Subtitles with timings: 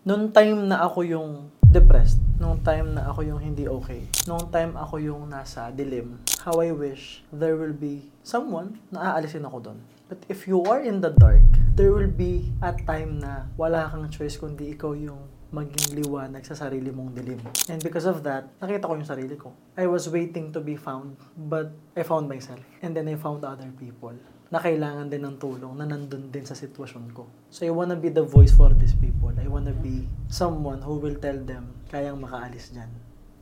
[0.00, 4.72] Noong time na ako yung depressed, noong time na ako yung hindi okay, noong time
[4.72, 9.78] ako yung nasa dilim, how I wish there will be someone na aalisin ako doon.
[10.08, 11.44] But if you are in the dark,
[11.76, 15.20] there will be a time na wala kang choice kundi ikaw yung
[15.52, 17.44] maging liwanag sa sarili mong dilim.
[17.68, 19.52] And because of that, nakita ko yung sarili ko.
[19.76, 22.64] I was waiting to be found, but I found myself.
[22.80, 24.16] And then I found other people
[24.50, 27.30] na kailangan din ng tulong, na nandun din sa sitwasyon ko.
[27.54, 29.30] So I wanna be the voice for these people.
[29.38, 32.90] I wanna be someone who will tell them, kayang makaalis dyan.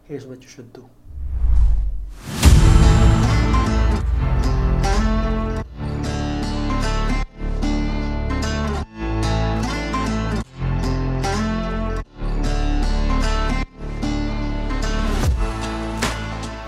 [0.05, 0.85] Here's what you should do.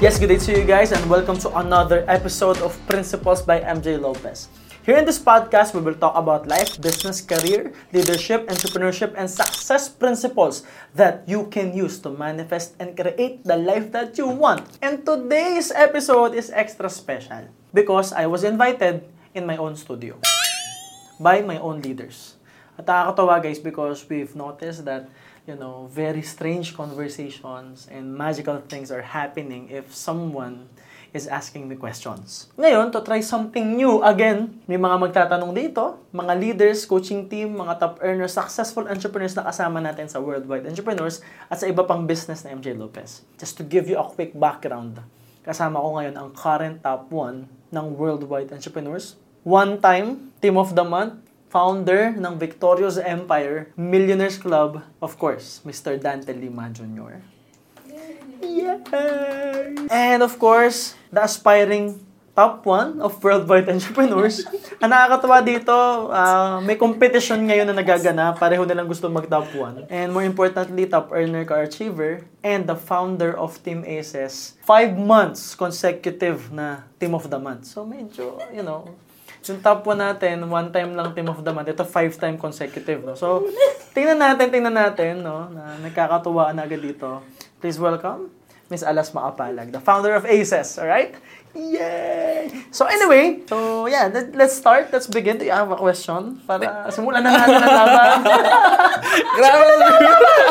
[0.00, 4.00] Yes, good day to you guys and welcome to another episode of Principles by MJ
[4.00, 4.48] Lopez.
[4.80, 9.92] Here in this podcast, we will talk about life, business, career, leadership, entrepreneurship, and success
[9.92, 10.64] principles
[10.96, 14.64] that you can use to manifest and create the life that you want.
[14.80, 19.04] And today's episode is extra special because I was invited
[19.36, 20.16] in my own studio
[21.20, 22.40] by my own leaders.
[22.80, 25.12] At nakakatawa guys because we've noticed that
[25.50, 30.70] you know, very strange conversations and magical things are happening if someone
[31.10, 32.46] is asking me questions.
[32.54, 37.82] Ngayon, to try something new, again, may mga magtatanong dito, mga leaders, coaching team, mga
[37.82, 41.18] top earners, successful entrepreneurs na kasama natin sa Worldwide Entrepreneurs
[41.50, 43.26] at sa iba pang business na MJ Lopez.
[43.42, 45.02] Just to give you a quick background,
[45.42, 49.18] kasama ko ngayon ang current top 1 ng Worldwide Entrepreneurs.
[49.42, 55.98] One time, Team of the Month, founder ng Victorious Empire Millionaires Club, of course, Mr.
[55.98, 57.18] Dante Lima Jr.
[58.40, 59.74] Yay!
[59.90, 61.98] And of course, the aspiring
[62.38, 64.46] top 1 of worldwide entrepreneurs.
[64.82, 65.76] Ang nakakatawa dito,
[66.08, 68.40] uh, may competition ngayon na nagaganap.
[68.40, 69.90] Pareho nilang gusto mag-top 1.
[69.92, 74.56] And more importantly, top earner ka achiever and the founder of Team Aces.
[74.64, 77.68] Five months consecutive na Team of the Month.
[77.68, 78.88] So medyo, you know,
[79.48, 81.72] yung top 1 natin, one time lang team of the month.
[81.72, 83.00] Ito, five time consecutive.
[83.00, 83.16] No?
[83.16, 83.48] So,
[83.96, 85.48] tingnan natin, tingnan natin, no?
[85.48, 87.24] Na nagkakatuwaan na agad dito.
[87.60, 88.28] Please welcome
[88.70, 91.18] Miss Alas Maapalag, the founder of ACES, alright?
[91.50, 92.46] Yay!
[92.70, 94.06] So anyway, so yeah,
[94.38, 94.94] let's start.
[94.94, 95.42] Let's begin.
[95.42, 96.38] Do you have a question?
[96.46, 98.18] Para simulan na natin ang laban.
[99.38, 99.66] Grabe.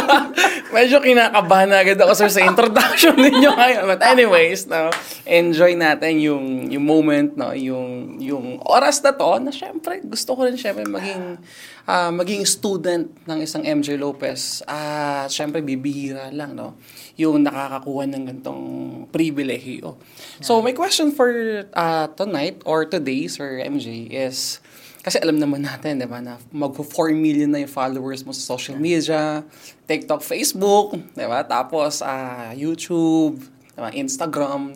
[0.75, 3.83] Medyo kinakabahan na agad ako sir sa introduction ninyo ngayon.
[3.87, 4.91] But anyways, no,
[5.23, 10.51] enjoy natin yung yung moment, no, yung yung oras na to na syempre gusto ko
[10.51, 11.39] rin syempre maging
[11.87, 14.61] uh, maging student ng isang MJ Lopez.
[14.67, 16.75] At uh, syempre bibihira lang, no,
[17.19, 18.63] yung nakakakuha ng gantong
[19.11, 19.99] pribilehyo.
[20.39, 21.27] So my question for
[21.75, 24.63] uh, tonight or today, Sir MJ, is
[24.99, 28.75] kasi alam naman natin, di ba, na mag-4 million na yung followers mo sa social
[28.75, 29.47] media,
[29.87, 31.39] TikTok, Facebook, di ba?
[31.47, 33.95] Tapos, uh, YouTube, di ba?
[33.95, 34.75] Instagram.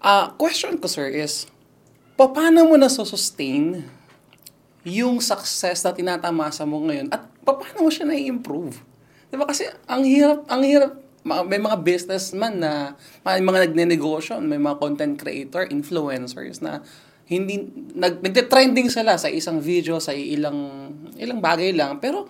[0.00, 1.44] Uh, question ko, sir, is,
[2.16, 3.84] paano mo na sustain
[4.80, 8.80] yung success na tinatamasa mo ngayon at paano mo siya na-improve?
[9.28, 9.44] Di ba?
[9.44, 15.16] Kasi ang hirap, ang hirap may mga businessman na may mga nagne-negosyo, may mga content
[15.16, 16.84] creator, influencers na
[17.24, 17.64] hindi
[17.96, 22.28] nag nagte-trending sila sa isang video sa ilang ilang bagay lang pero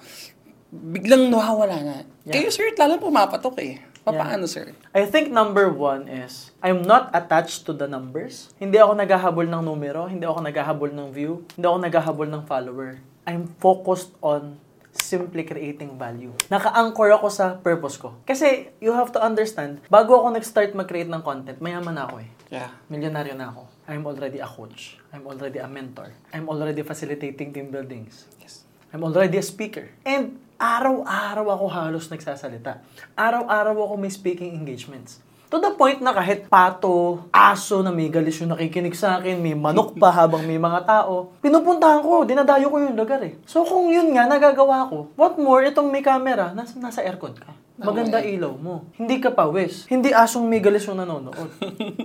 [0.71, 1.97] biglang nawawala na.
[2.27, 2.39] Yeah.
[2.39, 3.83] Kayo sir, lalo pumapatok eh.
[4.05, 4.53] Paano, yeah.
[4.53, 4.67] sir?
[4.93, 8.53] I think number one is, I'm not attached to the numbers.
[8.61, 13.01] Hindi ako naghahabol ng numero, hindi ako naghahabol ng view, hindi ako naghahabol ng follower.
[13.25, 14.61] I'm focused on
[14.95, 16.31] simply creating value.
[16.51, 18.15] Naka-anchor ako sa purpose ko.
[18.23, 22.31] Kasi you have to understand, bago ako nag-start mag-create ng content, mayaman na ako eh.
[22.55, 22.71] Yeah.
[22.87, 23.67] Milyonaryo na ako.
[23.91, 24.97] I'm already a coach.
[25.11, 26.15] I'm already a mentor.
[26.31, 28.31] I'm already facilitating team buildings.
[28.39, 28.63] Yes.
[28.95, 29.91] I'm already a speaker.
[30.07, 32.79] And araw-araw ako halos nagsasalita.
[33.19, 35.19] Araw-araw ako may speaking engagements.
[35.55, 39.55] To the point na kahit pato, aso na may galis yung nakikinig sa akin, may
[39.55, 43.39] manok pa habang may mga tao, pinupuntahan ko, dinadayo ko yung lugar eh.
[43.47, 47.55] So kung yun nga, nagagawa ko, what more, itong may camera, nasa, nasa aircon ka.
[47.79, 48.91] Maganda ilaw mo.
[48.99, 49.87] Hindi ka pawis.
[49.87, 51.51] Hindi asong may galis yung nanonood.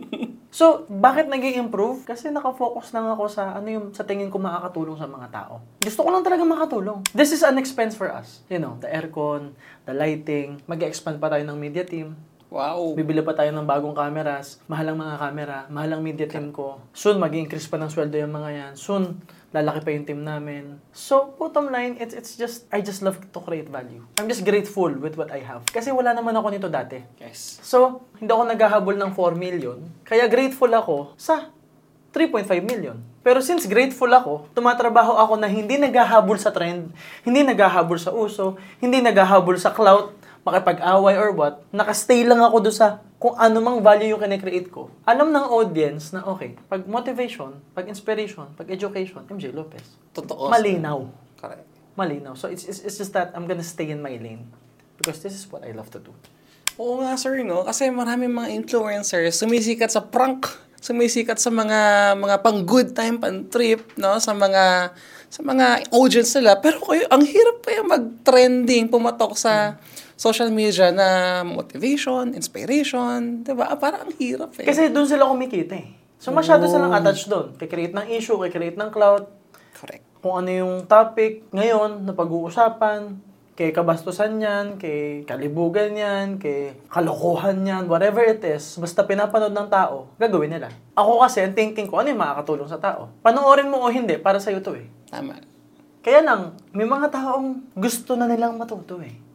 [0.54, 2.06] so, bakit naging improve?
[2.06, 5.66] Kasi nakafocus lang ako sa ano yung sa tingin ko makakatulong sa mga tao.
[5.81, 7.01] Gusto ko lang talaga makatulong.
[7.18, 8.46] This is an expense for us.
[8.46, 9.57] You know, the aircon,
[9.90, 12.13] the lighting, mag-expand pa tayo ng media team.
[12.50, 12.98] Wow.
[12.98, 14.57] Bibili pa tayo ng bagong cameras.
[14.66, 15.57] Mahal ang mga camera.
[15.69, 16.81] Mahal ang media team ko.
[16.98, 18.74] Soon, mag increase pa ng sweldo yung mga yan.
[18.74, 19.22] Soon,
[19.54, 20.81] lalaki pa yung team namin.
[20.90, 24.01] So, bottom line, it's, it's just, I just love to create value.
[24.18, 25.62] I'm just grateful with what I have.
[25.69, 26.98] Kasi wala naman ako nito dati.
[27.22, 27.62] Yes.
[27.62, 29.78] So, hindi ako naghahabol ng 4 million.
[30.01, 31.54] Kaya grateful ako sa
[32.13, 32.98] 3.5 million.
[33.22, 36.90] Pero since grateful ako, tumatrabaho ako na hindi naghahabol sa trend,
[37.22, 40.18] hindi naghahabol sa uso, hindi naghahabol sa clout,
[40.50, 44.90] makipag-away or what, nakastay lang ako doon sa kung ano mang value yung kinecreate ko.
[45.04, 49.84] Alam ng audience na okay, pag motivation, pag inspiration, pag education, MJ Lopez.
[50.16, 50.48] Totoo.
[50.48, 51.06] Malinaw.
[51.36, 51.68] Correct.
[52.00, 52.34] Malinaw.
[52.40, 54.48] So it's, it's, it's just that I'm gonna stay in my lane.
[54.96, 56.12] Because this is what I love to do.
[56.80, 57.68] Oo nga, sir, no?
[57.68, 60.48] Kasi maraming mga influencers sumisikat sa prank,
[60.80, 64.16] sumisikat sa mga mga pang good time, pang trip, no?
[64.24, 64.96] Sa mga
[65.28, 66.56] sa mga audience nila.
[66.63, 69.75] Pero kayo, ang hirap kaya mag-trending, pumatok sa
[70.19, 73.71] social media na motivation, inspiration, 'di ba?
[73.80, 74.68] Parang ang hirap eh.
[74.68, 75.95] Kasi doon sila kumikita eh.
[76.19, 77.56] So masyado silang attached doon.
[77.56, 79.31] Kikreate ng issue, kikreate ng cloud,
[79.80, 80.04] Correct.
[80.19, 83.16] kung ano yung topic ngayon na pag-uusapan,
[83.56, 89.68] kay kabastusan yan, kay kalibugan yan, kay kalokohan yan, whatever it is, basta pinapanood ng
[89.72, 90.72] tao, gagawin nila.
[90.95, 93.12] Ako kasi, ang thinking ko, ano yung makakatulong sa tao?
[93.19, 94.88] Panoorin mo o hindi, para sa'yo to eh.
[95.12, 95.39] Tama.
[96.00, 99.29] Kaya lang, may mga taong gusto na nilang matuto eh.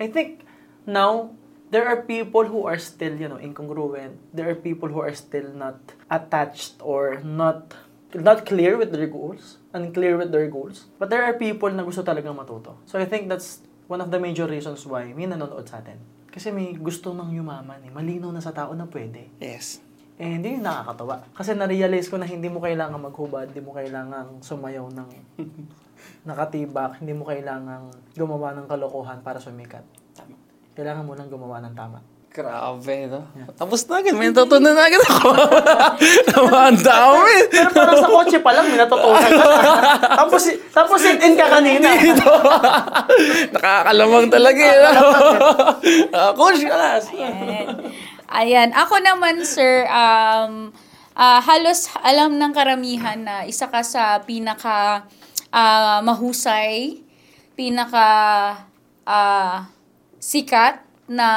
[0.00, 0.48] I think
[0.88, 1.36] now,
[1.68, 4.16] there are people who are still, you know, incongruent.
[4.32, 5.76] There are people who are still not
[6.08, 7.76] attached or not
[8.10, 10.90] not clear with their goals, unclear with their goals.
[10.98, 12.82] But there are people na gusto talagang matuto.
[12.90, 16.00] So I think that's one of the major reasons why may nanonood sa atin.
[16.26, 17.90] Kasi may gusto nang yumaman eh.
[17.94, 19.30] Malinaw na sa tao na pwede.
[19.38, 19.78] Yes.
[20.18, 21.22] Eh, hindi yung nakakatawa.
[21.32, 25.08] Kasi na-realize ko na hindi mo kailangan maghubad, hindi mo kailangan sumayaw ng
[26.24, 29.84] nakatibak, hindi mo kailangan gumawa ng kalokohan para sumikat.
[30.16, 30.36] Tama.
[30.76, 32.00] Kailangan mo lang gumawa ng tama.
[32.30, 33.26] Grabe, no?
[33.58, 34.14] Tapos na agad.
[34.14, 35.34] May natutunan na agad ako.
[36.30, 37.34] Tama, ang dami.
[37.50, 39.58] Pero parang sa kotse pa lang, may natutunan ka na.
[40.22, 41.90] tapos, tapos sit-in ka kanina.
[43.50, 44.78] Nakakalamang talaga eh.
[46.14, 47.10] Ah, Coach, alas.
[47.10, 47.66] Ayan.
[48.30, 48.68] Ayan.
[48.78, 50.70] Ako naman, sir, um,
[51.18, 55.02] ah, halos alam ng karamihan na isa ka sa pinaka
[55.50, 57.02] ah, mahusay,
[57.54, 58.08] pinaka
[59.04, 59.68] ah,
[60.18, 60.80] sikat
[61.10, 61.28] na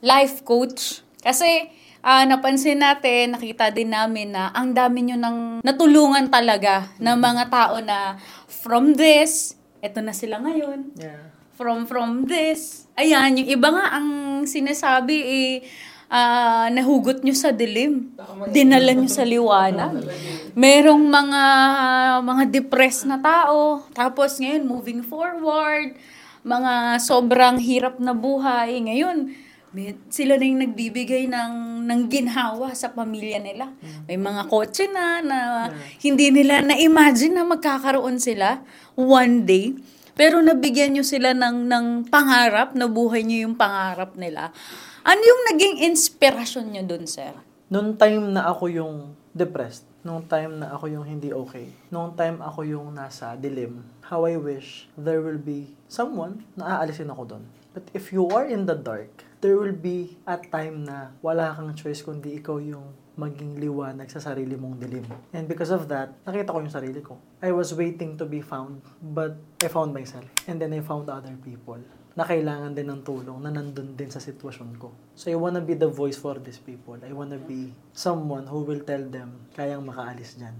[0.00, 1.04] life coach.
[1.20, 1.68] Kasi
[2.00, 7.44] ah, napansin natin, nakita din namin na ang dami nyo nang natulungan talaga ng mga
[7.52, 8.16] tao na
[8.48, 11.30] from this, eto na sila ngayon Yeah.
[11.54, 12.86] from from this.
[12.94, 14.08] Ayan, yung iba nga ang
[14.46, 15.50] sinasabi eh
[16.08, 18.12] ah, nahugot nyo sa dilim.
[18.52, 20.04] Dinala nyo sa liwanag.
[20.58, 21.42] Merong mga
[22.24, 23.84] mga depressed na tao.
[23.92, 25.94] Tapos ngayon, moving forward,
[26.42, 28.80] mga sobrang hirap na buhay.
[28.82, 29.48] Ngayon,
[30.08, 33.68] sila na yung nagbibigay ng, ng ginhawa sa pamilya nila.
[34.08, 35.38] May mga kotse na na
[36.00, 38.64] hindi nila na-imagine na magkakaroon sila
[38.96, 39.76] one day.
[40.18, 44.50] Pero nabigyan nyo sila ng, ng pangarap, nabuhay nyo yung pangarap nila.
[45.08, 47.32] Ano yung naging inspirasyon nyo dun, sir?
[47.72, 52.44] Noong time na ako yung depressed, noong time na ako yung hindi okay, noong time
[52.44, 57.44] ako yung nasa dilim, how I wish there will be someone na aalisin ako doon.
[57.72, 61.72] But if you are in the dark, there will be a time na wala kang
[61.72, 65.08] choice kundi ikaw yung maging liwanag sa sarili mong dilim.
[65.32, 67.16] And because of that, nakita ko yung sarili ko.
[67.40, 70.28] I was waiting to be found, but I found myself.
[70.44, 71.80] And then I found other people
[72.18, 74.90] na kailangan din ng tulong, na nandun din sa sitwasyon ko.
[75.14, 76.98] So I wanna be the voice for these people.
[76.98, 80.58] I wanna be someone who will tell them, kayang makaalis dyan.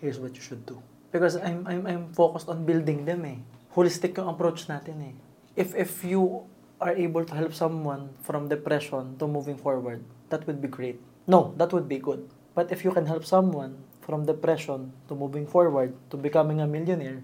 [0.00, 0.80] Here's what you should do.
[1.12, 3.36] Because I'm, I'm, I'm focused on building them eh.
[3.76, 5.14] Holistic yung approach natin eh.
[5.52, 6.48] If, if you
[6.80, 10.00] are able to help someone from depression to moving forward,
[10.32, 10.96] that would be great.
[11.28, 12.32] No, that would be good.
[12.56, 17.20] But if you can help someone from depression to moving forward, to becoming a millionaire,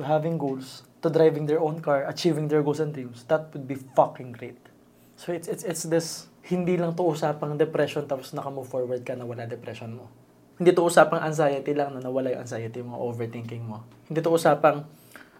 [0.00, 3.64] to having goals, to driving their own car, achieving their goals and dreams, that would
[3.64, 4.60] be fucking great.
[5.16, 9.28] So it's it's it's this hindi lang to usapang depression tapos naka-move forward ka na
[9.28, 10.08] wala depression mo.
[10.60, 13.84] Hindi to usapang anxiety lang na nawala yung anxiety mo, overthinking mo.
[14.08, 14.84] Hindi to usapang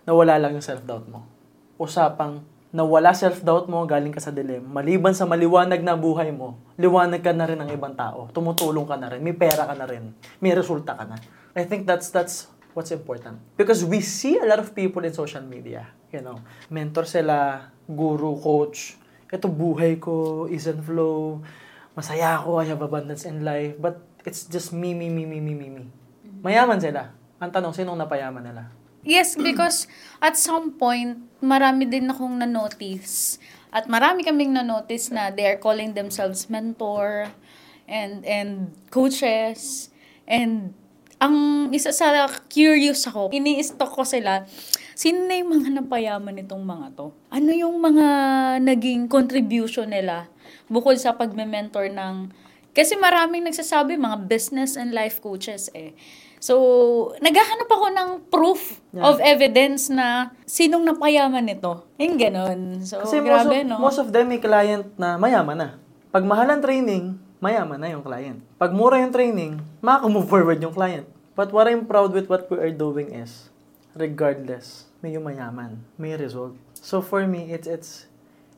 [0.09, 1.29] nawala lang yung self-doubt mo.
[1.77, 2.41] Usapang
[2.73, 4.65] nawala self-doubt mo, galing ka sa dilim.
[4.65, 8.33] Maliban sa maliwanag na buhay mo, liwanag ka na rin ng ibang tao.
[8.33, 9.21] Tumutulong ka na rin.
[9.21, 10.15] May pera ka na rin.
[10.41, 11.21] May resulta ka na.
[11.53, 13.39] I think that's that's what's important.
[13.57, 15.89] Because we see a lot of people in social media.
[16.11, 18.99] You know, mentor sila, guru, coach.
[19.31, 21.39] Ito buhay ko, is and flow.
[21.95, 23.79] Masaya ako, I have abundance in life.
[23.79, 25.85] But it's just me, me, me, me, me, me, me.
[26.43, 27.15] Mayaman sila.
[27.39, 28.69] Ang tanong, sinong napayaman nila?
[29.01, 29.89] Yes, because
[30.21, 33.41] at some point, marami din akong na-notice.
[33.73, 37.33] At marami kaming na-notice na they are calling themselves mentor
[37.89, 39.89] and and coaches.
[40.29, 40.77] And
[41.21, 44.49] ang isa sa curious ako, ini-stalk ko sila,
[44.97, 47.13] sino na yung mga napayaman nitong mga to?
[47.29, 48.07] Ano yung mga
[48.65, 50.33] naging contribution nila
[50.67, 52.33] bukod sa pagme-mentor ng
[52.71, 55.91] Kasi maraming nagsasabi, mga business and life coaches eh.
[56.39, 56.55] So,
[57.19, 59.07] naghahanap ako ng proof Yeah.
[59.11, 61.85] of evidence na sinong napayaman nito.
[61.99, 62.79] Yung ganon.
[62.87, 63.77] So, Kasi most grabe, of, no?
[63.83, 65.69] most of them may client na mayaman na.
[66.15, 68.45] Pag mahal ang training, mayaman na yung client.
[68.61, 71.09] Pag mura yung training, makaka-move forward yung client.
[71.33, 73.49] But what I'm proud with what we are doing is,
[73.97, 76.53] regardless, may yung mayaman, may result.
[76.77, 78.05] So for me, it's it's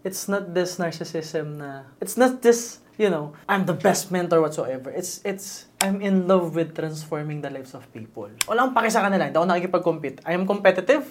[0.02, 4.90] it's not this narcissism na it's not this you know I'm the best mentor whatsoever.
[4.90, 8.30] It's it's I'm in love with transforming the lives of people.
[8.50, 9.30] Wala akong paki sa kanila.
[9.30, 10.18] Hindi ako nakikipag-compete.
[10.26, 11.06] I am competitive.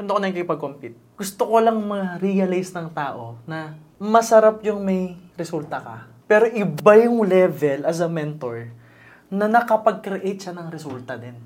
[0.00, 0.96] Hindi ako nakikipag-compete.
[1.16, 6.11] Gusto ko lang ma-realize ng tao na masarap yung may resulta ka.
[6.32, 8.72] Pero iba yung level as a mentor
[9.28, 11.36] na nakapag-create siya ng resulta din.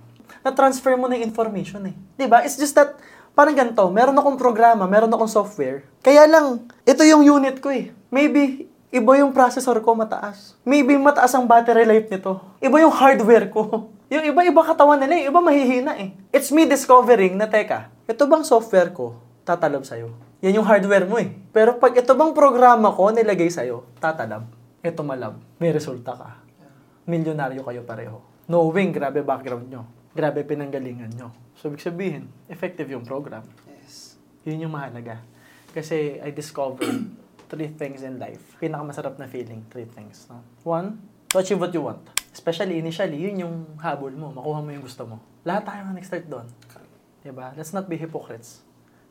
[0.47, 1.95] Na-transfer mo na yung information eh.
[2.31, 2.47] ba?
[2.47, 2.95] It's just that,
[3.35, 5.83] parang ganito, meron akong programa, meron akong software.
[6.07, 7.91] Kaya lang, ito yung unit ko eh.
[8.15, 10.55] Maybe, iba yung processor ko mataas.
[10.63, 12.39] Maybe mataas ang battery life nito.
[12.63, 13.91] Iba yung hardware ko.
[14.07, 15.27] Yung iba-iba katawan nila, eh.
[15.27, 16.15] iba mahihina eh.
[16.31, 20.11] It's me discovering na, teka, ito bang software ko tatalab sa'yo?
[20.43, 21.31] Yan yung hardware mo eh.
[21.55, 24.56] Pero pag ito bang programa ko nilagay sa'yo, tatalab.
[24.87, 25.43] Ito malab.
[25.59, 26.31] May resulta ka.
[27.11, 28.23] Milyonaryo kayo pareho.
[28.47, 29.83] Knowing, grabe background nyo.
[30.15, 31.35] Grabe pinanggalingan nyo.
[31.59, 33.43] So, ibig sabihin, effective yung program.
[33.67, 34.15] Yes.
[34.47, 35.19] Yun yung mahalaga.
[35.75, 36.87] Kasi I discovered
[37.51, 38.55] three things in life.
[38.63, 40.31] Pinakamasarap na feeling, three things.
[40.31, 40.47] No?
[40.63, 41.03] One,
[41.35, 42.07] to achieve what you want.
[42.31, 44.31] Especially initially, yun yung habol mo.
[44.31, 45.19] Makuha mo yung gusto mo.
[45.43, 46.47] Lahat tayo nga nag-start doon.
[47.27, 47.51] Diba?
[47.59, 48.63] Let's not be hypocrites.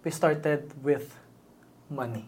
[0.08, 1.12] We started with
[1.92, 2.24] money.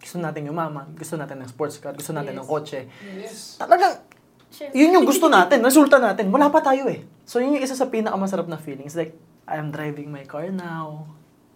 [0.00, 2.88] Gusto natin yumaman, gusto natin ng sports car, gusto natin ng kotse.
[3.20, 3.60] Yes.
[3.60, 4.00] Talagang,
[4.72, 6.32] yun yung gusto natin, resulta natin.
[6.32, 7.04] Wala pa tayo eh.
[7.28, 8.96] So yun yung isa sa pinakamasarap na feelings.
[8.96, 9.14] Like,
[9.44, 11.04] I am driving my car now.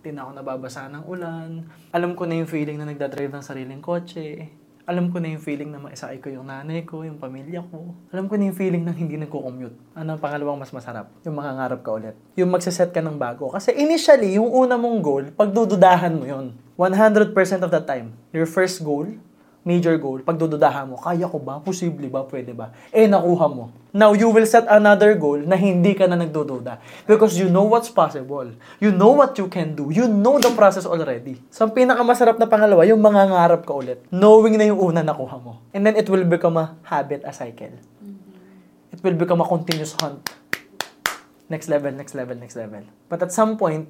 [0.04, 1.64] Di na ako nababasa ng ulan.
[1.90, 4.52] Alam ko na yung feeling na nagdadrive ng sariling kotse.
[4.84, 7.96] Alam ko na yung feeling na maisakay ko yung nanay ko, yung pamilya ko.
[8.12, 9.96] Alam ko na yung feeling ng hindi nagko-commute.
[9.96, 11.08] Ano ang pangalawang mas masarap?
[11.24, 12.12] Yung makangarap ka ulit.
[12.36, 13.48] Yung magsaset ka ng bago.
[13.48, 16.52] Kasi initially, yung una mong goal, pagdududahan mo yun.
[16.74, 18.18] 100% of the time.
[18.34, 19.06] Your first goal,
[19.64, 21.62] major goal, pagdududahan mo, kaya ko ba?
[21.62, 22.26] Posible ba?
[22.28, 22.74] Pwede ba?
[22.92, 23.72] Eh, nakuha mo.
[23.94, 26.82] Now, you will set another goal na hindi ka na nagdududa.
[27.08, 28.50] Because you know what's possible.
[28.82, 29.88] You know what you can do.
[29.94, 31.40] You know the process already.
[31.48, 34.02] So, ang pinakamasarap na pangalawa, yung mangangarap ka ulit.
[34.12, 35.64] Knowing na yung una nakuha mo.
[35.72, 37.72] And then, it will become a habit, a cycle.
[38.92, 40.26] It will become a continuous hunt.
[41.48, 42.84] Next level, next level, next level.
[43.08, 43.88] But at some point,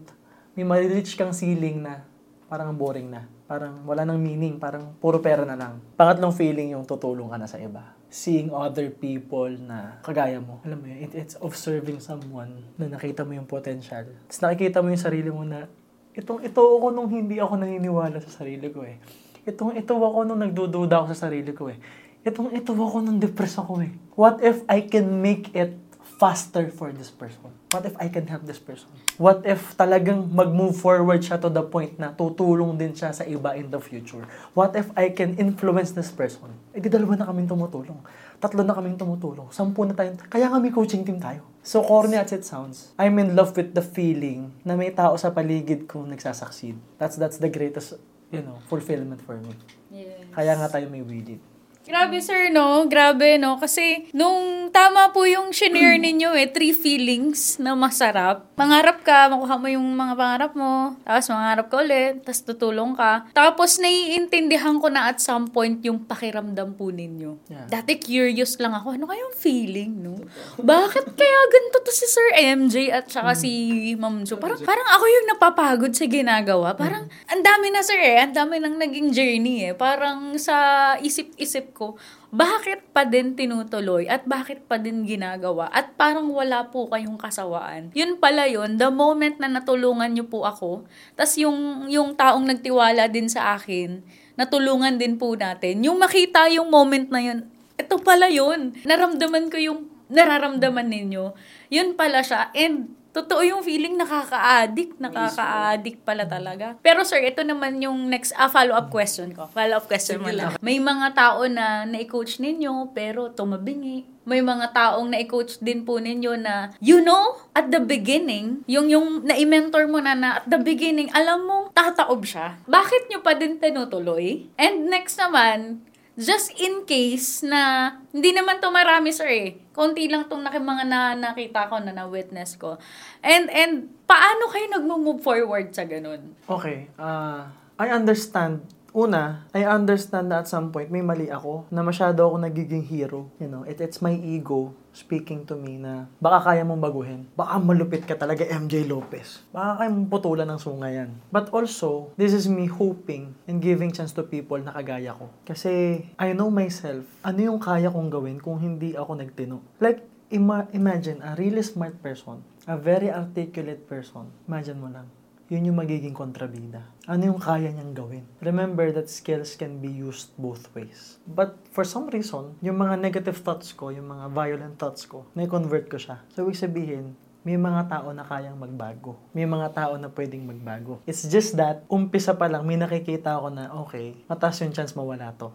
[0.54, 2.06] may ma-reach kang ceiling na
[2.54, 3.26] parang ang boring na.
[3.50, 4.62] Parang wala nang meaning.
[4.62, 5.82] Parang puro pera na lang.
[5.98, 7.98] Pangatlong feeling yung tutulong ka na sa iba.
[8.06, 10.62] Seeing other people na kagaya mo.
[10.62, 14.06] Alam mo yun, it- it's observing someone na nakita mo yung potential.
[14.30, 15.66] Tapos nakikita mo yung sarili mo na
[16.14, 19.02] itong ito ako nung hindi ako naniniwala sa sarili ko eh.
[19.42, 21.78] Itong ito ako nung nagdududa ako sa sarili ko eh.
[22.22, 23.90] Itong ito ako nung depressed ako eh.
[24.14, 25.74] What if I can make it
[26.22, 27.50] faster for this person?
[27.74, 28.86] What if I can help this person?
[29.18, 33.58] What if talagang mag-move forward siya to the point na tutulong din siya sa iba
[33.58, 34.22] in the future?
[34.54, 36.54] What if I can influence this person?
[36.70, 37.98] Eh di dalawa na kaming tumutulong.
[38.38, 39.50] Tatlo na kaming tumutulong.
[39.50, 40.14] Sampu na tayo.
[40.30, 41.42] Kaya nga may coaching team tayo.
[41.66, 45.34] So corny as it sounds, I'm in love with the feeling na may tao sa
[45.34, 46.78] paligid ko nagsasucceed.
[47.02, 47.98] That's that's the greatest,
[48.30, 49.50] you know, fulfillment for me.
[49.90, 50.30] Yes.
[50.30, 51.42] Kaya nga tayo may willing.
[51.84, 52.88] Grabe sir, no?
[52.88, 53.60] Grabe, no?
[53.60, 58.48] Kasi nung tama po yung shinare ninyo eh, three feelings na masarap.
[58.56, 63.28] Mangarap ka, makuha mo yung mga pangarap mo, tapos mangarap ka ulit, tapos tutulong ka.
[63.36, 67.36] Tapos naiintindihan ko na at some point yung pakiramdam po ninyo.
[67.52, 67.68] Yeah.
[67.68, 70.16] Dati curious lang ako, ano kayong feeling, no?
[70.56, 73.52] Bakit kaya ganito to si Sir MJ at saka si
[74.00, 74.40] Ma'am Jo?
[74.40, 76.72] Parang, parang ako yung napapagod sa ginagawa.
[76.72, 78.24] Parang, ang dami na sir eh.
[78.24, 79.74] Ang dami nang naging journey eh.
[79.76, 80.56] Parang sa
[81.02, 81.98] isip-isip ko,
[82.30, 87.90] bakit pa din tinutuloy at bakit pa din ginagawa at parang wala po kayong kasawaan.
[87.92, 90.86] Yun pala yun, the moment na natulungan niyo po ako,
[91.18, 94.00] tas yung, yung taong nagtiwala din sa akin,
[94.38, 98.74] natulungan din po natin, yung makita yung moment na yun, ito pala yun.
[98.86, 101.34] Naramdaman ko yung nararamdaman ninyo.
[101.74, 102.54] Yun pala siya.
[102.54, 104.98] And totoo yung feeling nakaka-addict.
[104.98, 106.74] Nakaka-addict pala talaga.
[106.82, 109.46] Pero sir, ito naman yung next ah, follow-up question ko.
[109.54, 110.58] Follow-up question mo lang.
[110.58, 114.10] May mga tao na na-coach ninyo pero tumabingi.
[114.24, 119.20] May mga taong na-coach din po ninyo na, you know, at the beginning, yung yung
[119.22, 122.56] na-mentor mo na na at the beginning, alam mong tataob siya.
[122.64, 124.48] Bakit nyo pa din tinutuloy?
[124.56, 129.58] And next naman, just in case na hindi naman to marami sir eh.
[129.74, 132.78] Konti lang tong naki, mga na, nakita ko na na-witness ko.
[133.22, 136.38] And and paano kayo nagmo-move forward sa ganun?
[136.46, 138.62] Okay, uh, I understand
[138.94, 143.26] Una, I understand na at some point may mali ako, na masyado ako nagiging hero.
[143.42, 147.26] You know, it, it's my ego speaking to me na baka kaya mong baguhin.
[147.34, 149.42] Baka malupit ka talaga MJ Lopez.
[149.50, 151.10] Baka kaya mong putulan ng sunga yan.
[151.28, 155.28] But also, this is me hoping and giving chance to people na kagaya ko.
[155.42, 159.60] Kasi I know myself, ano yung kaya kong gawin kung hindi ako nagtino.
[159.82, 164.30] Like, ima- imagine a really smart person, a very articulate person.
[164.46, 165.10] Imagine mo lang
[165.52, 166.88] yun yung magiging kontrabida.
[167.04, 168.24] Ano yung kaya niyang gawin?
[168.40, 171.20] Remember that skills can be used both ways.
[171.28, 175.92] But for some reason, yung mga negative thoughts ko, yung mga violent thoughts ko, na-convert
[175.92, 176.24] ko siya.
[176.32, 177.12] So, ibig sabihin,
[177.44, 179.20] may mga tao na kayang magbago.
[179.36, 181.04] May mga tao na pwedeng magbago.
[181.04, 185.36] It's just that, umpisa pa lang, may nakikita ako na, okay, mataas yung chance mawala
[185.36, 185.52] to.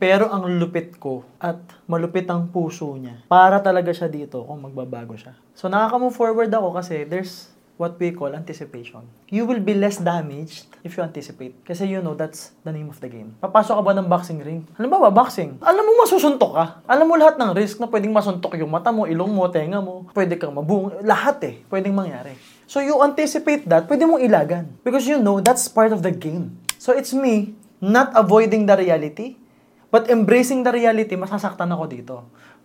[0.00, 5.20] Pero ang lupit ko at malupit ang puso niya, para talaga siya dito kung magbabago
[5.20, 5.36] siya.
[5.52, 9.00] So nakaka-move forward ako kasi there's what we call anticipation.
[9.32, 11.56] You will be less damaged if you anticipate.
[11.64, 13.32] Kasi you know, that's the name of the game.
[13.40, 14.68] Papasok ka ba ng boxing ring?
[14.76, 15.56] Alam ba boxing?
[15.64, 16.64] Alam mo masusuntok ka.
[16.84, 20.04] Alam mo lahat ng risk na pwedeng masuntok yung mata mo, ilong mo, tenga mo.
[20.12, 20.92] Pwede kang mabung.
[21.00, 21.64] Lahat eh.
[21.72, 22.36] Pwedeng mangyari.
[22.68, 24.76] So you anticipate that, pwede mong ilagan.
[24.84, 26.60] Because you know, that's part of the game.
[26.76, 29.40] So it's me not avoiding the reality,
[29.88, 32.16] but embracing the reality, masasaktan ako dito.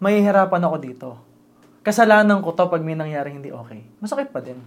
[0.03, 1.09] Mahihirapan ako dito.
[1.87, 3.79] Kasalanan ko to pag may nangyari hindi okay.
[4.03, 4.59] Masakit pa din.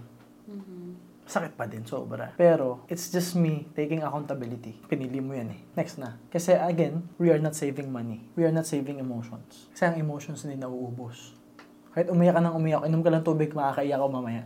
[1.29, 2.33] Sakit pa din, sobra.
[2.33, 4.81] Pero, it's just me taking accountability.
[4.89, 5.61] Pinili mo yan eh.
[5.77, 6.17] Next na.
[6.33, 8.25] Kasi again, we are not saving money.
[8.33, 9.69] We are not saving emotions.
[9.69, 11.37] Kasi ang emotions hindi nauubos.
[11.89, 14.43] Kahit umiyak ka ng umiyak, inom ka lang tubig, makakaiyak ka mamaya.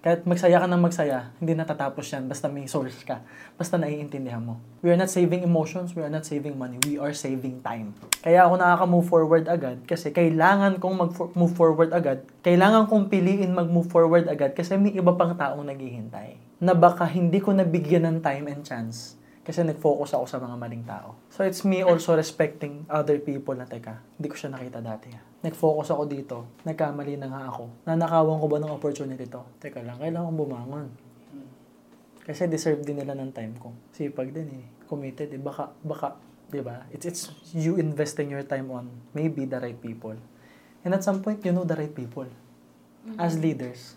[0.00, 3.20] Kahit magsaya ka ng magsaya, hindi natatapos yan basta may source ka.
[3.60, 4.56] Basta naiintindihan mo.
[4.80, 7.92] We are not saving emotions, we are not saving money, we are saving time.
[8.24, 12.24] Kaya ako nakaka-move forward agad kasi kailangan kong mag-move forward agad.
[12.40, 16.40] Kailangan kong piliin mag-move forward agad kasi may iba pang taong naghihintay.
[16.64, 20.84] Na baka hindi ko nabigyan ng time and chance kasi nag-focus ako sa mga maling
[20.88, 21.12] tao.
[21.28, 25.12] So it's me also respecting other people na teka, hindi ko siya nakita dati.
[25.12, 25.29] ah.
[25.40, 26.36] Nag-focus ako dito,
[26.68, 27.88] nagkamali na nga ako.
[27.88, 29.40] Nanakawan ko ba ng opportunity to?
[29.56, 30.88] Teka lang, kailangan kong bumangon.
[32.20, 33.72] Kasi deserve din nila ng time ko.
[33.90, 34.66] Sipag din eh.
[34.84, 35.40] Committed eh.
[35.40, 36.20] Baka, baka,
[36.52, 36.84] di ba?
[36.92, 37.22] It's, it's
[37.56, 40.14] you investing your time on maybe the right people.
[40.84, 42.28] And at some point, you know the right people.
[43.16, 43.96] As leaders,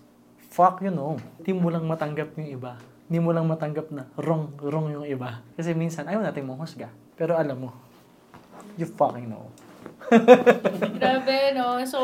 [0.50, 1.20] fuck you know.
[1.44, 2.80] Hindi mo lang matanggap yung iba.
[3.12, 5.44] Hindi mo lang matanggap na wrong, wrong yung iba.
[5.60, 6.88] Kasi minsan, ayaw natin mong husga.
[7.20, 7.70] Pero alam mo,
[8.80, 9.52] you fucking know.
[11.00, 11.82] Grabe, no?
[11.86, 12.00] So,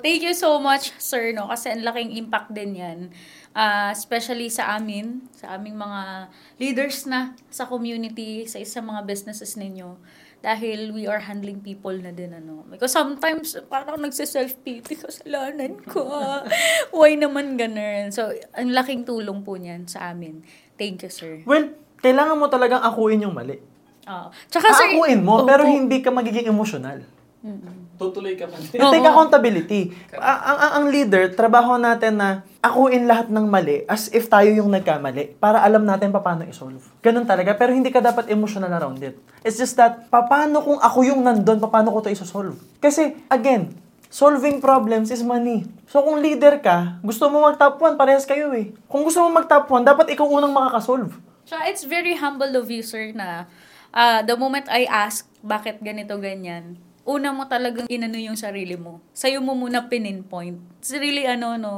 [0.00, 1.48] thank you so much, sir, no?
[1.50, 2.98] Kasi ang laking impact din yan.
[3.50, 6.30] Ah, especially sa amin, sa aming mga
[6.62, 9.98] leaders na sa community, sa isang mga businesses ninyo.
[10.40, 12.64] Dahil we are handling people na din, ano.
[12.70, 14.96] Because sometimes, parang nagsiself-pity,
[15.84, 16.08] ko.
[16.08, 16.46] ah.
[16.96, 18.08] Why naman ganun?
[18.08, 20.40] So, ang laking tulong po niyan sa amin.
[20.80, 21.44] Thank you, sir.
[21.44, 23.60] Well, kailangan mo talagang akuin yung mali.
[24.08, 24.32] Oo.
[24.48, 25.48] Tsaka, sir, Akuin mo, Opo.
[25.50, 26.48] pero hindi ka magiging
[27.40, 27.76] emotional.
[27.96, 28.68] Tutuloy ka pa din.
[28.76, 29.80] Take accountability.
[30.16, 32.28] Ang, ang, ang leader, trabaho natin na
[32.60, 36.84] akuin lahat ng mali as if tayo yung nagkamali para alam natin paano isolve.
[37.00, 39.16] Ganun talaga, pero hindi ka dapat emotional around it.
[39.40, 42.56] It's just that, paano kung ako yung nandun, paano ko to isosolve?
[42.80, 43.72] Kasi, again,
[44.12, 45.64] solving problems is money.
[45.88, 48.74] So kung leader ka, gusto mo mag-top 1, parehas kayo eh.
[48.84, 51.16] Kung gusto mo mag-top 1, dapat ikaw unang makakasolve.
[51.48, 53.48] Tsaka it's very humble of you, sir, na
[53.96, 59.00] ah, the moment I ask bakit ganito, ganyan, una mo talagang inano yung sarili mo.
[59.10, 60.60] Sa'yo mo muna pininpoint.
[60.80, 61.70] It's really ano, no,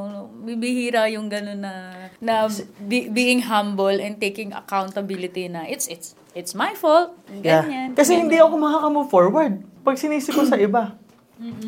[0.43, 1.75] bibihira yung gano'n na,
[2.19, 2.47] na
[2.83, 7.15] be- being humble and taking accountability na it's, it's, it's my fault.
[7.41, 7.95] Ganyan.
[7.95, 10.95] Kasi hindi ako makaka-move forward pag sinisi ko sa iba.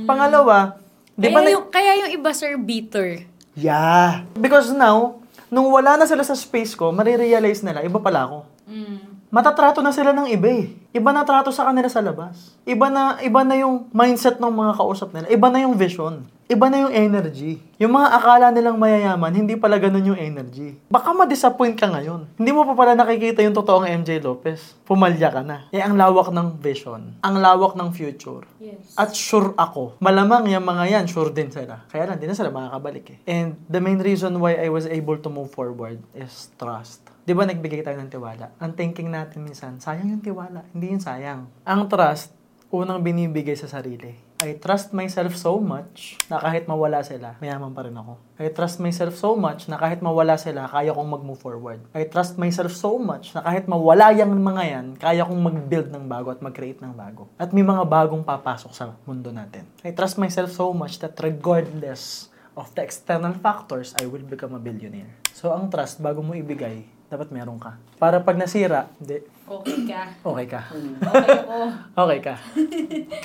[0.07, 0.79] Pangalawa,
[1.15, 3.27] di ba kaya, nag- yung, kaya yung iba, sir, bitter.
[3.55, 4.27] Yeah.
[4.35, 8.39] Because now, nung wala na sila sa space ko, marirealize nila, iba pala ako.
[9.35, 10.71] Matatrato na sila ng iba eh.
[10.95, 12.55] Iba na trato sa kanila sa labas.
[12.63, 15.27] Iba na, iba na yung mindset ng mga kausap nila.
[15.27, 16.23] Iba na yung vision.
[16.45, 17.57] Iba na yung energy.
[17.81, 20.77] Yung mga akala nilang mayayaman, hindi pala ganun yung energy.
[20.93, 22.37] Baka ma-disappoint ka ngayon.
[22.37, 24.77] Hindi mo pa pala nakikita yung totoong MJ Lopez.
[24.85, 25.65] Pumalya ka na.
[25.73, 27.17] Eh, ang lawak ng vision.
[27.25, 28.45] Ang lawak ng future.
[28.61, 28.93] Yes.
[28.93, 31.89] At sure ako, malamang yung mga yan, sure din sila.
[31.89, 33.19] Kaya lang, di na sila makakabalik eh.
[33.25, 37.09] And the main reason why I was able to move forward is trust.
[37.25, 38.53] Di ba nagbigay tayo ng tiwala?
[38.61, 40.69] Ang thinking natin minsan, sayang yung tiwala.
[40.77, 41.49] Hindi yun sayang.
[41.65, 42.37] Ang trust,
[42.69, 44.24] unang binibigay sa sarili.
[44.43, 48.19] I trust myself so much na kahit mawala sila, mayaman pa rin ako.
[48.35, 51.79] I trust myself so much na kahit mawala sila, kaya kong mag-move forward.
[51.95, 56.11] I trust myself so much na kahit mawala yung mga yan, kaya kong mag-build ng
[56.11, 57.31] bago at mag-create ng bago.
[57.39, 59.71] At may mga bagong papasok sa mundo natin.
[59.87, 62.27] I trust myself so much that regardless
[62.59, 65.15] of the external factors, I will become a billionaire.
[65.31, 67.79] So ang trust, bago mo ibigay, dapat meron ka.
[68.03, 70.03] Para pag nasira, hindi, Okay ka.
[70.25, 70.61] okay ka.
[70.73, 71.57] Okay ako.
[72.01, 72.35] Okay ka.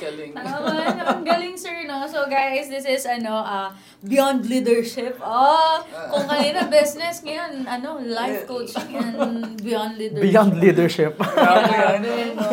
[0.04, 0.32] Galing.
[0.36, 2.04] Tama, ang galing sir, no?
[2.12, 3.72] So guys, this is ano, uh,
[4.04, 5.16] Beyond Leadership.
[5.24, 5.80] Oh,
[6.12, 10.28] kung kanina business, ngayon, ano, life coaching and Beyond Leadership.
[10.28, 11.14] Beyond leadership.
[11.16, 12.00] Grabe yan.
[12.04, 12.48] Grabe, no?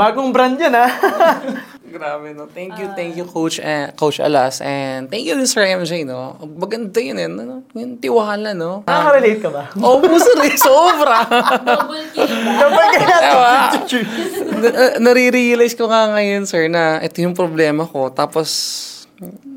[0.00, 0.88] Bagong brand yan, ha?
[1.90, 2.46] Grabe, no?
[2.46, 4.62] Thank you, thank you, Coach eh, Coach Alas.
[4.62, 6.38] And thank you din, Sir MJ, no?
[6.38, 7.66] Maganda yun, eh, no?
[7.74, 8.86] Yung tiwala, no?
[8.86, 9.66] Nakaka-relate ka ba?
[9.82, 11.26] Oo, oh, sir, eh, sobra.
[11.66, 12.30] Double kill?
[12.30, 13.54] Kapag Diba?
[14.62, 18.06] Na- nare-realize ko nga ngayon, sir, na ito yung problema ko.
[18.14, 18.48] Tapos,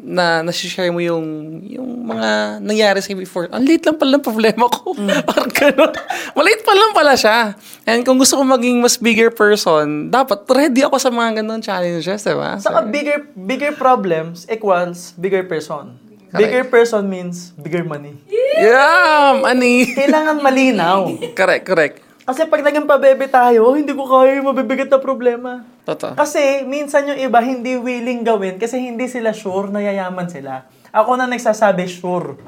[0.04, 1.24] na nasi-share mo yung
[1.64, 3.48] yung mga nangyari sa before.
[3.48, 4.92] Ang late lang pala ng problema ko.
[5.32, 5.96] Parang ganun.
[6.36, 7.56] Maliit pa lang pala siya.
[7.88, 12.28] And kung gusto ko maging mas bigger person, dapat ready ako sa mga ganun challenges,
[12.28, 12.60] di ba?
[12.60, 15.96] Saka bigger bigger problems equals bigger person.
[16.34, 16.44] Correct.
[16.44, 18.20] Bigger person means bigger money.
[18.28, 19.96] Yeah, money.
[19.96, 21.08] Kailangan malinaw.
[21.40, 22.03] correct, correct.
[22.24, 25.68] Kasi pag naging pabebe tayo, "Oh, hindi ko kaya yung mabibigat na problema.
[25.84, 26.16] Totoo.
[26.16, 30.64] Kasi minsan yung iba hindi willing gawin kasi hindi sila sure na yayaman sila.
[30.96, 32.40] Ako na nagsasabi sure.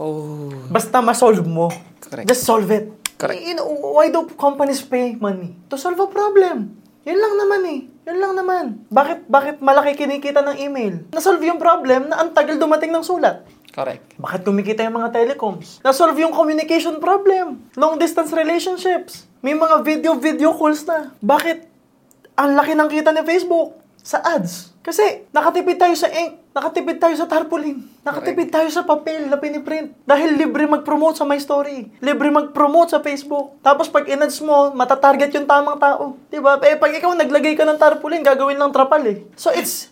[0.00, 0.50] Oh.
[0.72, 1.70] Basta ma-solve mo.
[2.02, 2.26] Correct.
[2.26, 2.90] Just solve it.
[3.20, 3.38] Correct.
[3.38, 5.54] You know, why do companies pay money?
[5.70, 6.72] To solve a problem.
[7.04, 7.80] Yan lang naman eh.
[8.08, 8.64] Yan lang naman.
[8.88, 11.04] Bakit, bakit malaki kinikita ng email?
[11.12, 13.44] Na-solve yung problem na ang tagal dumating ng sulat.
[13.70, 14.18] Correct.
[14.18, 15.78] Bakit kumikita yung mga telecoms?
[15.86, 17.62] Na-solve yung communication problem.
[17.78, 19.30] Long distance relationships.
[19.40, 21.14] May mga video-video calls na.
[21.22, 21.70] Bakit
[22.34, 23.78] ang laki ng kita ni Facebook?
[24.02, 24.70] Sa ads.
[24.80, 29.92] Kasi nakatipid tayo sa ink, nakatipid tayo sa tarpaulin, nakatipid tayo sa papel na piniprint.
[30.08, 33.60] Dahil libre mag-promote sa My Story, libre mag-promote sa Facebook.
[33.60, 36.16] Tapos pag in-ads mo, matatarget yung tamang tao.
[36.32, 36.56] 'Di ba?
[36.64, 39.20] Eh pag ikaw naglagay ka ng tarpaulin, gagawin lang trapal eh.
[39.36, 39.89] So it's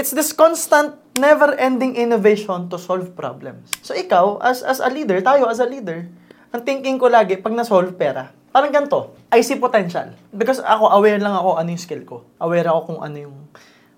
[0.00, 3.68] It's this constant, never-ending innovation to solve problems.
[3.84, 6.08] So ikaw, as as a leader, tayo as a leader,
[6.56, 10.16] ang thinking ko lagi, pag na-solve pera, parang ganito, I see potential.
[10.32, 12.24] Because ako, aware lang ako ano yung skill ko.
[12.40, 13.36] Aware ako kung ano yung,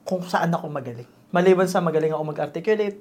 [0.03, 1.07] kung saan ako magaling.
[1.31, 2.99] Maliban sa magaling ako mag-articulate,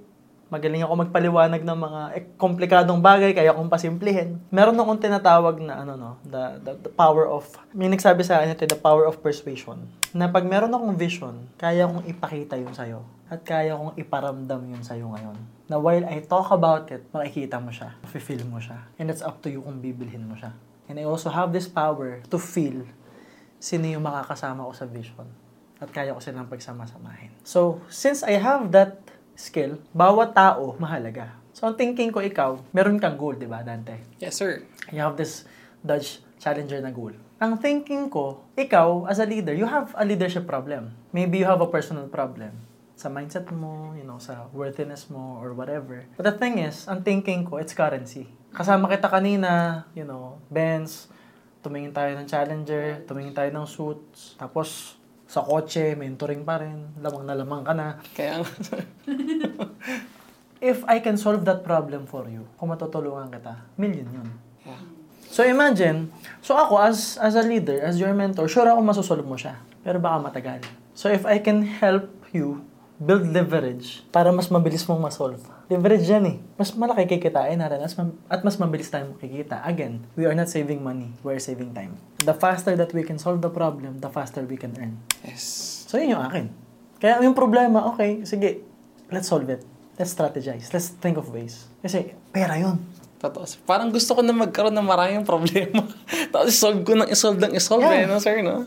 [0.52, 4.44] magaling ako magpaliwanag ng mga eh, komplikadong bagay, kaya akong pasimplihin.
[4.52, 8.52] Meron akong tinatawag na ano no, the, the, the power of, may nagsabi sa akin
[8.52, 9.88] ito, the power of persuasion.
[10.12, 13.00] Na pag meron akong vision, kaya kong ipakita yun sa'yo.
[13.32, 15.40] At kaya kong iparamdam yun sa'yo ngayon.
[15.72, 18.92] Na while I talk about it, makikita mo siya, feel mo siya.
[19.00, 20.52] And it's up to you kung bibilhin mo siya.
[20.92, 22.84] And I also have this power to feel
[23.64, 25.32] sino yung makakasama ko sa vision.
[25.80, 27.32] At kaya ko silang pagsama-samahin.
[27.48, 29.00] So, since I have that
[29.42, 31.34] skill, bawat tao mahalaga.
[31.58, 33.98] So, ang thinking ko ikaw, meron kang goal, di ba, Dante?
[34.22, 34.62] Yes, sir.
[34.94, 35.44] You have this
[35.82, 37.18] Dodge Challenger na goal.
[37.42, 40.94] Ang thinking ko, ikaw, as a leader, you have a leadership problem.
[41.10, 42.54] Maybe you have a personal problem
[43.02, 46.06] sa mindset mo, you know, sa worthiness mo, or whatever.
[46.14, 48.30] But the thing is, ang thinking ko, it's currency.
[48.54, 51.10] Kasama kita kanina, you know, Benz,
[51.66, 55.01] tumingin tayo ng Challenger, tumingin tayo ng suits, tapos
[55.32, 57.96] sa kotse, mentoring pa rin, lamang na lamang ka na.
[58.12, 58.44] Kaya,
[60.60, 64.30] If I can solve that problem for you, kung matutulungan kita, million yun.
[65.32, 66.12] So imagine,
[66.44, 69.56] so ako as as a leader, as your mentor, sure ako masosolve mo siya.
[69.80, 70.60] Pero baka matagal.
[70.92, 72.68] So if I can help you
[73.02, 75.42] build leverage para mas mabilis mong masolve.
[75.66, 76.38] Leverage yan eh.
[76.54, 77.96] Mas malaki kikitain natin at mas,
[78.30, 79.58] at mas mabilis tayong makikita.
[79.66, 81.98] Again, we are not saving money, we are saving time.
[82.22, 85.02] The faster that we can solve the problem, the faster we can earn.
[85.26, 85.42] yes.
[85.90, 86.46] So yun yung akin.
[87.02, 88.62] Kaya yung problema, okay, sige,
[89.10, 89.66] let's solve it.
[89.98, 90.70] Let's strategize.
[90.70, 91.66] Let's think of ways.
[91.82, 92.78] Kasi pera yun.
[93.18, 93.46] Totoo.
[93.66, 95.86] Parang gusto ko na magkaroon ng maraming problema.
[96.34, 98.06] Tapos solve ko nang isolve ng isolve Yeah.
[98.06, 98.66] eh, no, sir, no?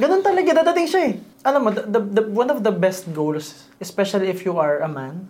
[0.00, 1.14] Ganun talaga, dadating siya eh.
[1.44, 4.88] Alam mo, the, the, the, one of the best goals, especially if you are a
[4.88, 5.28] man,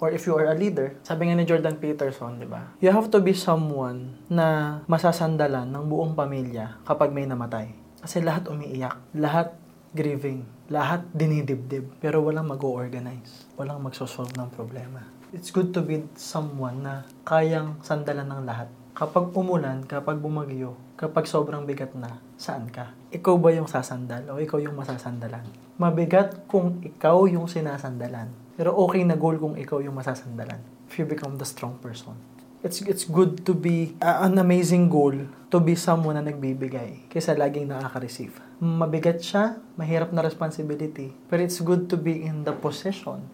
[0.00, 2.74] or if you are a leader, sabi nga ni Jordan Peterson, di ba?
[2.80, 7.70] You have to be someone na masasandalan ng buong pamilya kapag may namatay.
[8.00, 9.52] Kasi lahat umiiyak, lahat
[9.92, 15.04] grieving, lahat dinidibdib, pero walang mag-organize, walang magsosolve ng problema.
[15.30, 18.66] It's good to be someone na kayang sandalan ng lahat.
[18.96, 22.90] Kapag umulan, kapag bumagyo, kapag sobrang bigat na, saan ka?
[23.10, 25.42] Ikaw ba yung sasandal o ikaw yung masasandalan?
[25.82, 28.30] Mabigat kung ikaw yung sinasandalan.
[28.54, 30.62] Pero okay na goal kung ikaw yung masasandalan.
[30.86, 32.14] If you become the strong person.
[32.62, 35.16] It's it's good to be uh, an amazing goal
[35.50, 38.36] to be someone na nagbibigay kaysa laging nakaka-receive.
[38.62, 43.26] Mabigat siya, mahirap na responsibility, but it's good to be in the position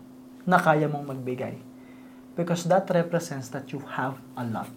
[0.48, 1.58] na kaya mong magbigay.
[2.32, 4.72] Because that represents that you have a lot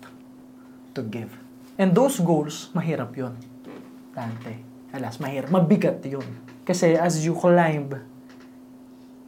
[0.97, 1.31] to give.
[1.79, 3.39] And those goals, mahirap yun.
[4.11, 4.68] Dante.
[4.89, 5.53] Alas, mahirap.
[5.53, 6.25] Mabigat yun.
[6.65, 7.93] Kasi as you climb,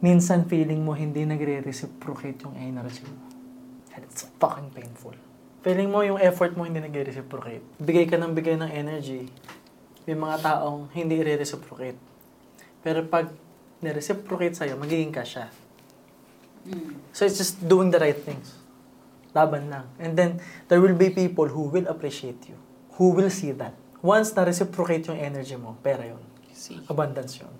[0.02, 3.22] minsan feeling mo hindi nagre-reciprocate yung energy mo.
[3.94, 5.14] And it's fucking painful.
[5.62, 7.62] feeling mo yung effort mo hindi nag-reciprocate.
[7.78, 9.30] Bigay ka ng bigay ng energy.
[10.04, 11.98] May mga taong hindi i-reciprocate.
[12.82, 13.30] Pero pag
[13.78, 15.46] nireciprocate sa'yo, magiging ka siya.
[17.14, 18.58] So it's just doing the right things.
[19.34, 19.86] Laban lang.
[20.02, 22.58] And then, there will be people who will appreciate you.
[22.98, 23.74] Who will see that.
[24.02, 26.18] Once na-reciprocate yung energy mo, pera yun.
[26.50, 26.82] See.
[26.90, 27.54] Abundance yun.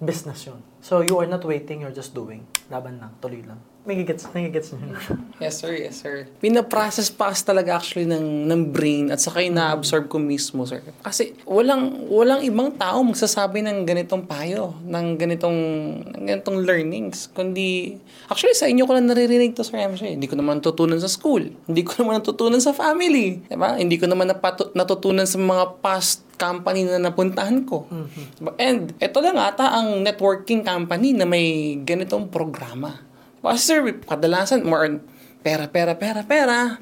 [0.00, 0.64] Business yun.
[0.80, 2.48] So, you are not waiting, you're just doing.
[2.72, 3.12] Laban lang.
[3.20, 3.60] Tuloy lang.
[3.88, 5.00] May gigets, may gigets nyo.
[5.40, 5.72] Yes, sir.
[5.72, 6.28] Yes, sir.
[6.44, 10.84] Pinaprocess pass talaga actually ng, ng brain at saka yung na-absorb ko mismo, sir.
[11.00, 15.58] Kasi walang, walang ibang tao magsasabi ng ganitong payo, ng ganitong,
[16.04, 17.32] ng ganitong learnings.
[17.32, 17.96] Kundi,
[18.28, 20.20] actually sa inyo ko lang naririnig to, sir MJ.
[20.20, 21.48] Hindi ko naman natutunan sa school.
[21.64, 23.40] Hindi ko naman natutunan sa family.
[23.48, 23.80] Diba?
[23.80, 27.88] Hindi ko naman napatu- natutunan sa mga past company na napuntahan ko.
[28.36, 28.52] Diba?
[28.60, 33.07] And ito lang ata ang networking company na may ganitong programa.
[33.40, 34.94] Kasi sir, kadalasan more on
[35.42, 36.78] pera, pera, pera, pera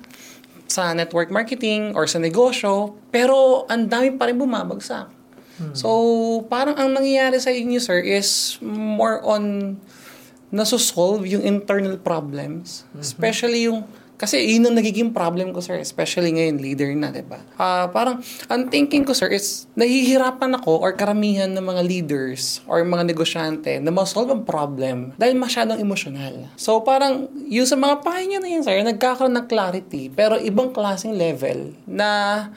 [0.67, 5.17] sa network marketing or sa negosyo, pero ang dami pa rin bumabagsak.
[5.73, 5.89] So,
[6.53, 9.77] parang ang nangyayari sa inyo, sir, is more on
[10.53, 12.85] nasosolve yung internal problems.
[13.01, 15.77] Especially yung kasi yun ang nagiging problem ko, sir.
[15.77, 17.37] Especially ngayon, leader na, di ba?
[17.61, 22.81] Ah, parang, ang thinking ko, sir, is nahihirapan ako or karamihan ng mga leaders or
[22.81, 26.49] mga negosyante na ma-solve ang problem dahil masyadong emosyonal.
[26.57, 31.13] So, parang, yung sa mga pahinga na yun, sir, nagkakaroon ng clarity, pero ibang klaseng
[31.13, 32.49] level na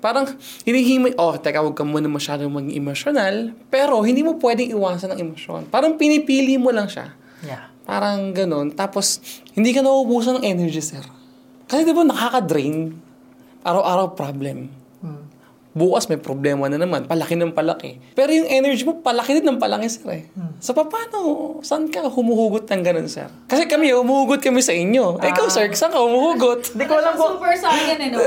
[0.00, 0.24] parang
[0.64, 5.20] hinihimay, oh, teka, huwag ka muna masyadong maging emosyonal, pero hindi mo pwedeng iwasan ng
[5.20, 5.68] emosyon.
[5.68, 7.12] Parang pinipili mo lang siya.
[7.44, 7.73] Yeah.
[7.84, 8.72] Parang ganun.
[8.72, 9.20] Tapos,
[9.52, 11.04] hindi ka nauubusan ng energy, sir.
[11.68, 12.96] Kasi di ba nakaka-drain?
[13.64, 14.68] Araw-araw problem.
[15.74, 17.10] Bukas may problema na naman.
[17.10, 17.98] Palaki ng palaki.
[18.14, 20.22] Pero yung energy mo, palaki din ng palaki, sir eh.
[20.62, 21.58] So, paano?
[21.66, 23.26] Saan ka humuhugot ng ganun, sir?
[23.50, 25.18] Kasi kami, humuhugot kami sa inyo.
[25.18, 26.78] Eh, Ikaw, sir, saan ka humuhugot?
[26.78, 27.42] Hindi ko alam kung...
[27.42, 28.18] Super saiyan eh, no?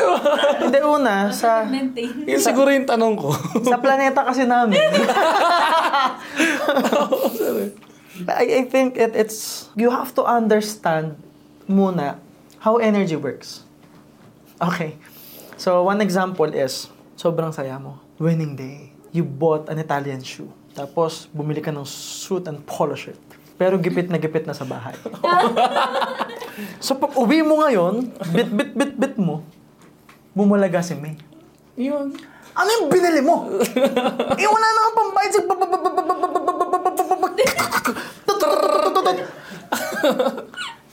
[0.59, 1.63] Hindi una, sa...
[1.63, 2.27] Maintain.
[2.27, 3.31] Yun siguro yung tanong ko.
[3.63, 4.77] Sa planeta kasi namin.
[8.27, 11.15] I, I think it, it's, you have to understand
[11.69, 12.19] muna
[12.59, 13.63] how energy works.
[14.61, 14.97] Okay.
[15.57, 18.01] So, one example is, sobrang saya mo.
[18.17, 18.93] Winning day.
[19.13, 20.49] You bought an Italian shoe.
[20.73, 23.17] Tapos, bumili ka ng suit and polo shirt.
[23.57, 24.93] Pero gipit na gipit na sa bahay.
[26.85, 29.41] so, pag uwi mo ngayon, bit, bit, bit, bit mo,
[30.37, 31.17] bumalaga si May.
[31.77, 32.13] Yun.
[32.57, 33.49] Ano yung binili mo?
[34.41, 35.41] eh, wala na kang pambayad sa...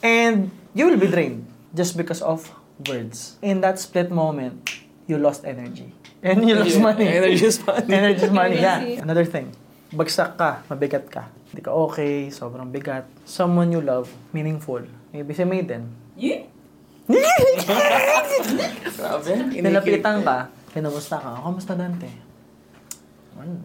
[0.05, 2.45] And you will be drained just because of
[2.85, 3.37] words.
[3.41, 4.69] In that split moment,
[5.07, 5.93] you lost energy.
[6.21, 7.07] And you lost money.
[7.07, 7.89] energy is money.
[7.93, 8.81] Energy is money, yeah.
[9.01, 9.51] Another thing.
[9.93, 11.29] Bagsak ka, mabigat ka.
[11.49, 13.07] Hindi ka okay, sobrang bigat.
[13.23, 14.83] Someone you love, meaningful.
[15.15, 15.87] Maybe si Maiden.
[16.19, 16.49] Yeah.
[18.97, 19.31] Grabe.
[19.53, 22.09] Nilapitan ka, kinamusta ka, oh, kamusta Dante?
[23.37, 23.55] "Well,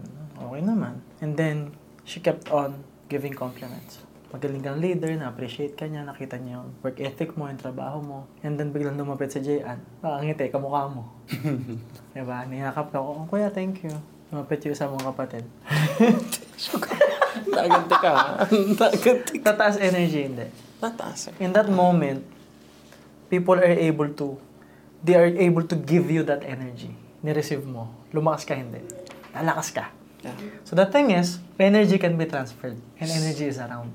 [0.40, 1.04] Okay naman.
[1.20, 1.76] And then,
[2.10, 4.02] she kept on giving compliments.
[4.34, 8.18] Magaling kang leader, na-appreciate ka niya, nakita niya yung work ethic mo, yung trabaho mo.
[8.42, 9.78] And then, biglang lumapit si Jayan.
[10.02, 11.06] Ah, ang ngiti, kamukha mo.
[12.14, 12.38] diba?
[12.50, 13.94] Niyakap ka, oh, kuya, thank you.
[14.30, 15.46] Lumapit yung isa mong kapatid.
[17.54, 18.12] Naganti ka.
[18.78, 19.54] Naganti ka.
[19.54, 20.46] Tataas energy, hindi.
[20.82, 21.30] Tataas.
[21.30, 21.32] sir.
[21.42, 22.22] In that moment,
[23.30, 24.38] people are able to,
[25.02, 26.94] they are able to give you that energy.
[27.22, 27.90] Ni-receive mo.
[28.14, 28.82] Lumakas ka, hindi.
[29.34, 29.99] Lalakas ka.
[30.64, 33.92] So the thing is, energy can be transferred and energy is around.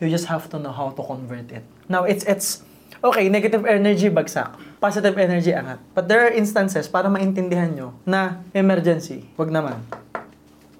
[0.00, 1.64] You just have to know how to convert it.
[1.88, 2.62] Now, it's, it's,
[3.02, 4.54] okay, negative energy, bagsak.
[4.78, 5.78] Positive energy, angat.
[5.94, 9.82] But there are instances para maintindihan nyo na emergency, wag naman.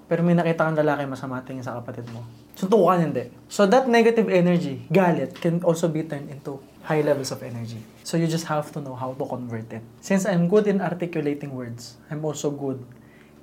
[0.08, 2.24] Pero may nakita kang lalaki masama tingin sa kapatid mo.
[2.56, 3.30] Suntukan hindi.
[3.46, 7.78] So that negative energy, galit, can also be turned into high levels of energy.
[8.02, 9.84] So you just have to know how to convert it.
[10.00, 12.80] Since I'm good in articulating words, I'm also good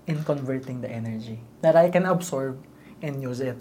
[0.06, 2.62] in converting the energy that I can absorb
[3.02, 3.58] and use it.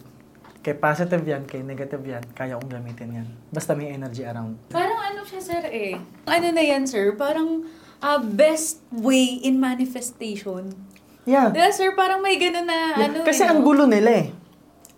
[0.65, 3.29] Kay positive yan, kay negative yan, kaya kong gamitin yan.
[3.53, 4.57] Basta may energy around.
[4.73, 6.01] Parang ano siya, sir, eh.
[6.25, 7.13] Ano na yan, sir?
[7.13, 7.69] Parang
[8.01, 10.73] ah, best way in manifestation.
[11.29, 11.53] Yeah.
[11.53, 11.93] Diba, sir?
[11.93, 14.27] Parang may gano'n na, Yeah, ano Kasi eh, ang gulo nila eh.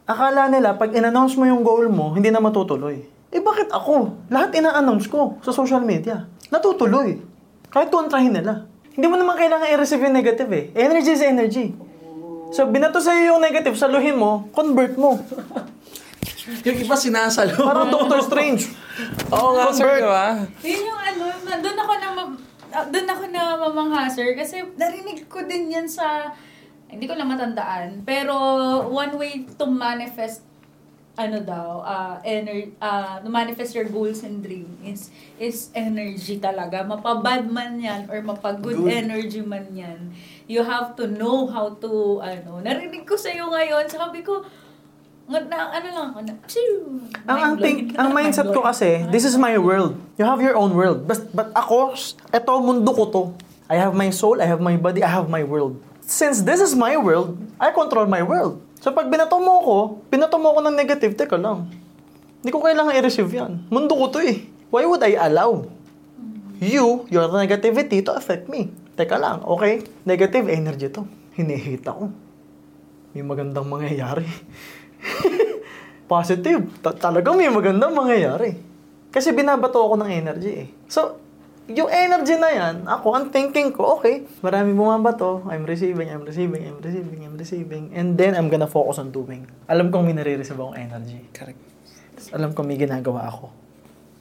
[0.07, 3.03] Akala nila, pag in-announce mo yung goal mo, hindi na matutuloy.
[3.35, 4.23] Eh bakit ako?
[4.31, 6.31] Lahat ina-announce ko sa social media.
[6.51, 7.19] Natutuloy.
[7.75, 8.71] Kahit kontrahin nila.
[8.97, 10.65] Hindi mo naman kailangan i-receive yung negative eh.
[10.75, 11.67] Energy is energy.
[12.49, 15.21] So, binato sa'yo yung negative, saluhin mo, convert mo.
[16.63, 17.59] Yung iba sinasalo.
[17.59, 18.71] Parang Doctor Strange.
[19.29, 20.01] Oo nga, sir, Convert.
[20.01, 20.27] di ba?
[20.63, 22.39] Yun yung ano, na- doon ako na, ma-
[22.73, 24.33] ah, doon ako na mamangha, sir.
[24.33, 26.33] Kasi narinig ko din yan sa,
[26.87, 28.07] hindi ko lang matandaan.
[28.07, 28.33] Pero
[28.87, 30.41] one way to manifest
[31.17, 35.09] ano daw, uh, ener- uh, to manifest your goals and dream is
[35.41, 36.85] is energy talaga.
[36.85, 38.93] Mapabad man yan or mapag-good Good.
[38.93, 40.13] energy man yan.
[40.45, 44.45] You have to know how to, ano, narinig ko sa'yo ngayon, sabi ko,
[45.27, 45.41] na,
[45.75, 46.33] ano lang ako na,
[47.27, 49.99] Ang, ang, think, ang mindset ko kasi, this is my world.
[50.21, 51.09] You have your own world.
[51.09, 51.99] But, but ako,
[52.31, 53.23] eto, mundo ko to.
[53.67, 55.83] I have my soul, I have my body, I have my world.
[56.07, 58.63] Since this is my world, I control my world.
[58.87, 61.67] So pag binato mo ko, binato mo ko ng negative, teka lang.
[62.39, 63.67] Hindi ko kailangan i-receive yan.
[63.67, 64.47] Mundo ko to eh.
[64.71, 65.67] Why would I allow
[66.63, 68.71] you, your negativity to affect me?
[68.95, 69.83] Teka lang, okay?
[70.07, 71.03] Negative energy to.
[71.35, 72.15] Hinihita ko.
[73.11, 74.23] May magandang mangyayari.
[76.07, 76.71] Positive.
[76.79, 78.55] Ta- talagang may magandang mangyayari.
[79.11, 80.69] Kasi binabato ako ng energy eh.
[80.87, 81.19] So,
[81.67, 86.63] yung energy na yan, ako, ang thinking ko, okay, marami bumabato, I'm receiving, I'm receiving,
[86.63, 89.51] I'm receiving, I'm receiving, and then I'm gonna focus on doing.
[89.67, 91.19] Alam kong may nare-receive akong energy.
[91.35, 91.59] Correct.
[92.31, 93.51] Alam kong may ginagawa ako.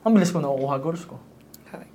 [0.09, 1.21] Ang bilis ko nakukuha goals ko.
[1.69, 1.93] Correct.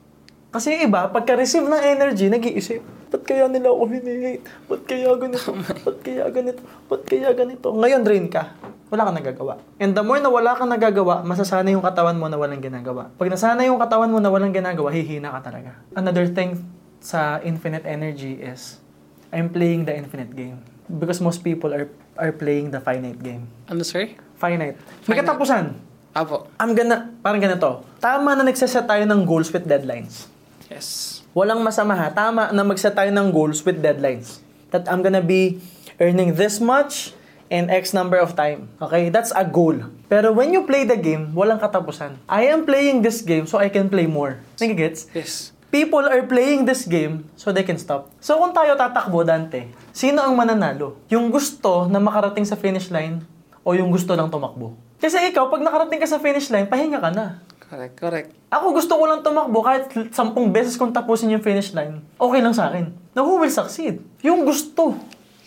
[0.55, 4.47] Kasi iba, pagka-receive ng energy, nag-iisip, ba't kaya nila ako hini-hate?
[4.71, 5.51] Ba't kaya ganito?
[5.87, 6.63] Ba't kaya ganito?
[6.87, 7.75] Ba't kaya ganito?
[7.75, 8.55] Ngayon, drain ka.
[8.91, 9.55] Wala kang nagagawa.
[9.79, 13.15] And the more na wala kang nagagawa, masasanay yung katawan mo na walang ginagawa.
[13.15, 15.79] Pag nasanay yung katawan mo na walang ginagawa, hihina ka talaga.
[15.95, 16.59] Another thing
[16.99, 18.83] sa infinite energy is,
[19.31, 20.67] I'm playing the infinite game.
[20.91, 21.87] Because most people are
[22.19, 23.47] are playing the finite game.
[23.71, 24.11] Ano, sir?
[24.37, 24.77] Finite.
[25.07, 25.79] May katapusan.
[26.11, 26.51] Apo.
[26.59, 27.87] I'm gonna, parang ganito.
[28.03, 30.27] Tama na nagsaset tayo ng goals with deadlines.
[30.67, 31.21] Yes.
[31.31, 32.11] Walang masama ha.
[32.11, 34.43] Tama na mag-set tayo ng goals with deadlines.
[34.75, 35.63] That I'm gonna be
[36.03, 37.15] earning this much
[37.51, 38.71] in X number of time.
[38.81, 39.11] Okay?
[39.11, 39.77] That's a goal.
[40.07, 42.17] Pero when you play the game, walang katapusan.
[42.31, 44.39] I am playing this game so I can play more.
[44.57, 45.11] Nagigets?
[45.13, 45.53] Yes.
[45.71, 48.11] People are playing this game so they can stop.
[48.19, 50.99] So kung tayo tatakbo, Dante, sino ang mananalo?
[51.11, 53.23] Yung gusto na makarating sa finish line
[53.63, 54.75] o yung gusto lang tumakbo?
[54.99, 57.39] Kasi ikaw, pag nakarating ka sa finish line, pahinga ka na.
[57.71, 57.95] Correct.
[57.95, 58.29] Correct.
[58.51, 62.03] Ako gusto ko lang tumakbo kahit sampung beses kong tapusin yung finish line.
[62.19, 62.91] Okay lang sa akin.
[63.15, 64.03] Now who will succeed?
[64.27, 64.99] Yung gusto.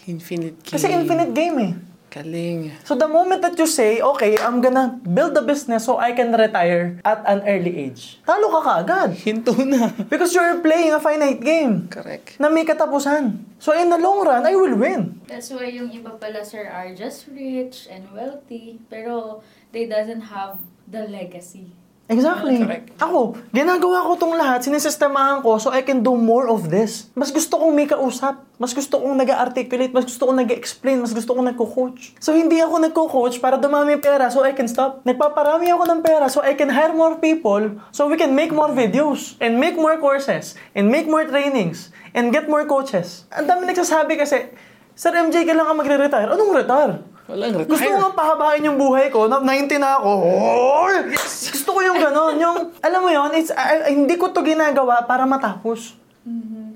[0.07, 0.71] Infinite game.
[0.71, 1.71] Kasi infinite game eh.
[2.13, 2.69] Galing.
[2.85, 6.29] So the moment that you say, okay, I'm gonna build a business so I can
[6.29, 9.17] retire at an early age, talo ka kaagad.
[9.17, 9.89] Hinto na.
[10.13, 12.37] Because you're playing a finite game Correct.
[12.37, 13.57] na may katapusan.
[13.57, 15.25] So in the long run, I will win.
[15.25, 19.41] That's why yung iba pala, sir, are just rich and wealthy, pero
[19.73, 21.73] they doesn't have the legacy.
[22.13, 22.61] Exactly.
[22.61, 22.93] Correct.
[23.01, 27.09] Ako, ginagawa ko tong lahat, sinisistemahan ko so I can do more of this.
[27.17, 28.45] Mas gusto kong may kausap.
[28.61, 32.15] Mas gusto kong nag articulate Mas gusto kong nag explain Mas gusto kong nagko-coach.
[32.21, 35.01] So, hindi ako nagko-coach para dumami pera so I can stop.
[35.03, 38.69] Nagpaparami ako ng pera so I can hire more people so we can make more
[38.69, 43.25] videos and make more courses and make more trainings and get more coaches.
[43.33, 44.53] Ang dami nagsasabi kasi,
[44.93, 46.29] Sir MJ, kailangan magre-retire.
[46.29, 47.01] Anong retire?
[47.23, 47.71] Walang retire.
[47.71, 50.11] Gusto ko nga pahabain yung buhay ko, na 90 na ako.
[50.11, 50.91] Oh!
[51.15, 55.23] Gusto ko yung gano'n, yung, alam mo yon it's, ah, hindi ko to ginagawa para
[55.23, 55.95] matapos.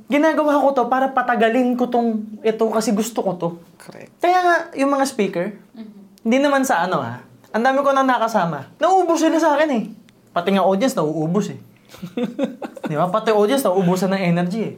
[0.08, 3.50] Ginagawa ko to para patagalin ko tong ito kasi gusto ko to.
[3.76, 4.12] Correct.
[4.24, 5.52] Kaya nga, yung mga speaker,
[6.24, 8.72] hindi naman sa ano ha, ang dami ko na nakasama.
[8.80, 9.84] Nauubos sila sa akin eh.
[10.32, 11.60] Pati nga audience, nauubos eh.
[12.92, 13.12] Di ba?
[13.12, 14.74] Pati audience, nauubusan ng energy eh.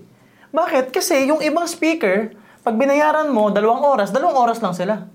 [0.49, 0.89] Bakit?
[0.89, 2.33] Kasi yung ibang speaker,
[2.65, 5.05] pag binayaran mo, dalawang oras, dalawang oras lang sila.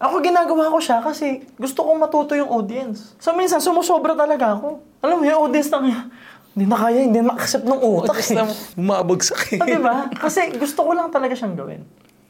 [0.00, 3.12] Ako ginagawa ko siya kasi gusto kong matuto yung audience.
[3.20, 4.80] So minsan, sumusobra talaga ako.
[5.04, 6.08] Alam mo, yung audience na
[6.54, 8.34] hindi na kaya, hindi na accept ng utak eh.
[8.38, 8.46] na
[8.78, 9.60] bumabagsak eh.
[9.60, 10.06] Ah, di ba?
[10.14, 11.82] Kasi gusto ko lang talaga siyang gawin.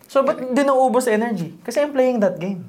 [0.08, 1.52] So, ba't di nauubos energy?
[1.60, 2.64] Kasi I'm playing that game.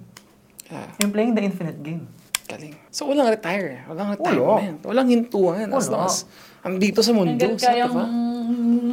[0.68, 2.12] Ah, I'm playing the infinite game.
[2.46, 2.78] galing.
[2.94, 3.82] So, walang retire.
[3.90, 4.80] Walang retirement.
[4.86, 5.66] Walang hintuan.
[5.74, 5.94] As Wala.
[5.98, 6.18] long as
[6.62, 7.34] andito sa mundo.
[7.34, 8.06] Hanggang kayang diba?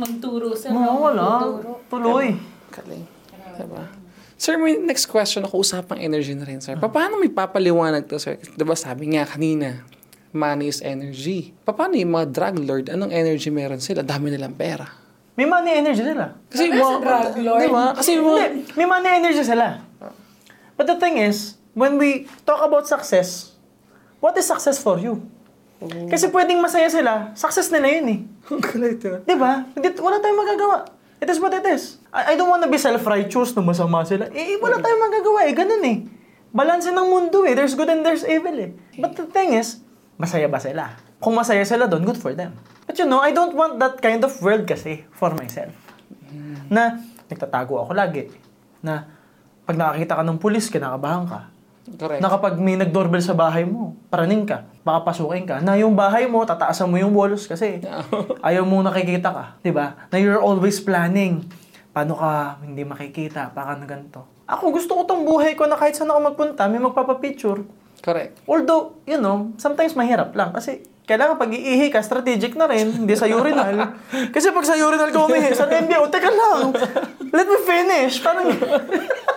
[0.00, 1.28] magturo sa Oo, wala.
[1.44, 1.72] Tuturo.
[1.92, 2.32] Tuloy.
[2.72, 3.04] Galing.
[3.60, 3.84] Diba?
[4.42, 6.74] Sir, may next question ako usapang energy na rin, sir.
[6.74, 8.42] Pa- Paano may papaliwanag to, sir?
[8.58, 9.86] Diba sabi nga kanina,
[10.34, 11.54] money is energy.
[11.62, 12.90] Pa- Paano yung mga drug lord?
[12.90, 14.02] Anong energy meron sila?
[14.02, 14.90] Dami nilang pera.
[15.38, 16.34] May money energy sila.
[16.50, 17.60] Kasi Sabi yung sa drug lord.
[17.62, 17.84] Diba?
[17.94, 18.40] Kasi yung mga...
[18.42, 19.78] Hindi, may money energy sila.
[20.74, 23.54] But the thing is, when we talk about success,
[24.18, 25.22] what is success for you?
[26.10, 28.18] Kasi pwedeng masaya sila, success nila yun eh.
[28.50, 29.22] Ang galit yun.
[29.22, 29.70] Di ba?
[29.70, 30.78] Hindi, wala tayong magagawa.
[31.22, 32.02] It is what it is.
[32.10, 34.26] I, I don't wanna be self-righteous na masama sila.
[34.34, 35.54] Eh, wala tayong magagawa eh.
[35.54, 35.96] Ganun eh.
[36.50, 37.54] Balanse ng mundo eh.
[37.54, 38.74] There's good and there's evil eh.
[38.98, 39.78] But the thing is,
[40.18, 40.98] masaya ba sila?
[41.22, 42.58] Kung masaya sila doon, good for them.
[42.90, 45.70] But you know, I don't want that kind of world kasi for myself.
[46.66, 46.98] Na
[47.30, 48.26] nagtatago ako lagi.
[48.82, 49.06] Na
[49.62, 51.51] pag nakakita ka ng pulis, kinakabahan ka.
[51.82, 52.22] Correct.
[52.22, 56.30] Na kapag may nag-doorbell sa bahay mo, paraning ka, baka pasukin ka, na yung bahay
[56.30, 57.82] mo, tataasan mo yung walls kasi
[58.46, 59.44] ayaw mong nakikita ka.
[59.66, 60.06] 'di ba?
[60.14, 61.42] Na you're always planning.
[61.90, 63.50] Paano ka hindi makikita?
[63.50, 64.24] Baka na ganito.
[64.46, 67.66] Ako, gusto ko tong buhay ko na kahit saan ako magpunta, may magpapapicture.
[68.02, 68.42] Correct.
[68.48, 73.14] Although, you know, sometimes mahirap lang kasi kailangan pag iihi ka, strategic na rin, hindi
[73.18, 73.98] sa urinal.
[74.34, 76.70] Kasi pag sa urinal ka umihi, sa MBO, teka lang,
[77.34, 78.22] let me finish.
[78.22, 78.46] Parang,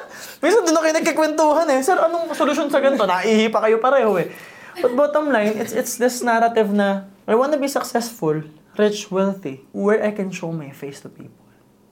[0.46, 1.82] minsan doon na kayo nagkikwentuhan eh.
[1.82, 3.10] Sir, anong solusyon sa ganito?
[3.10, 4.30] Naihi pa kayo pareho eh.
[4.78, 8.46] But bottom line, it's it's this narrative na I wanna be successful,
[8.78, 11.42] rich, wealthy, where I can show my face to people.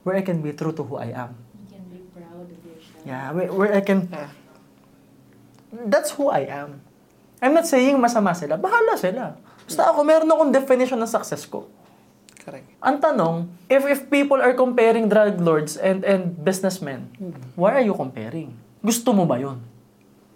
[0.06, 1.34] Where I can be true to who I am.
[1.66, 3.02] You can be proud of yourself.
[3.02, 4.06] Yeah, where, where I can
[5.74, 6.78] That's who I am.
[7.42, 8.54] I'm not saying masama sila.
[8.54, 9.34] Bahala sila.
[9.66, 11.66] Basta ako, meron akong definition ng success ko.
[12.44, 12.68] Correct.
[12.78, 13.34] Ang tanong,
[13.66, 17.08] if if people are comparing drug lords and and businessmen,
[17.56, 18.52] why are you comparing?
[18.78, 19.58] Gusto mo ba yun?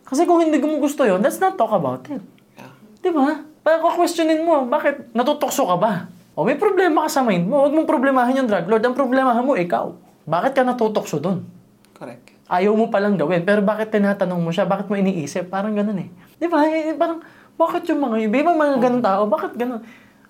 [0.08, 2.24] Kasi kung hindi mo gusto yun, let's not talk about it.
[2.56, 2.72] Yeah.
[3.04, 3.44] Di ba?
[3.60, 5.92] Parang questionin mo, bakit natutokso ka ba?
[6.32, 8.80] O may problema ka sa mind mo, huwag mong problemahin yung drug lord.
[8.80, 9.92] Ang problemahan mo, ikaw.
[10.24, 11.44] Bakit ka natutokso doon?
[11.92, 12.30] Correct.
[12.48, 13.44] ayaw mo palang gawin.
[13.44, 14.64] Pero bakit tinatanong mo siya?
[14.64, 15.52] Bakit mo iniisip?
[15.52, 16.08] Parang ganun eh.
[16.40, 16.64] Di ba?
[16.64, 17.20] Eh, Parang,
[17.60, 18.36] bakit yung mga iba?
[18.40, 19.84] Ibang mga ganun tao, bakit ganun?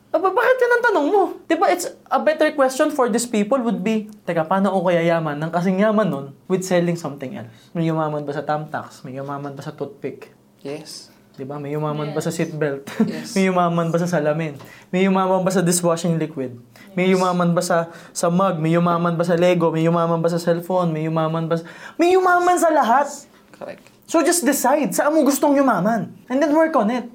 [0.08, 1.22] Aba, bakit yan ang tanong mo?
[1.44, 5.04] Di ba, it's a better question for these people would be, teka, paano ako kaya
[5.04, 7.52] yaman ng kasing yaman nun with selling something else?
[7.76, 9.04] May yumaman ba sa tamtax?
[9.04, 10.32] May yumaman ba sa toothpick?
[10.64, 11.12] Yes.
[11.36, 11.60] Di ba?
[11.60, 12.88] May yumaman ba sa seatbelt?
[13.04, 13.36] Yes.
[13.36, 14.56] May yumaman ba sa salamin?
[14.88, 16.56] May yumaman ba sa dishwashing liquid?
[16.96, 18.56] May yumaman ba sa sa mug?
[18.58, 19.68] May yumaman ba sa Lego?
[19.68, 20.88] May yumaman ba sa cellphone?
[20.88, 21.68] May yumaman ba sa...
[22.00, 23.28] May yumaman sa lahat!
[23.54, 23.84] Correct.
[24.08, 26.16] So just decide saan mo gustong yumaman.
[26.32, 27.06] And then work on it.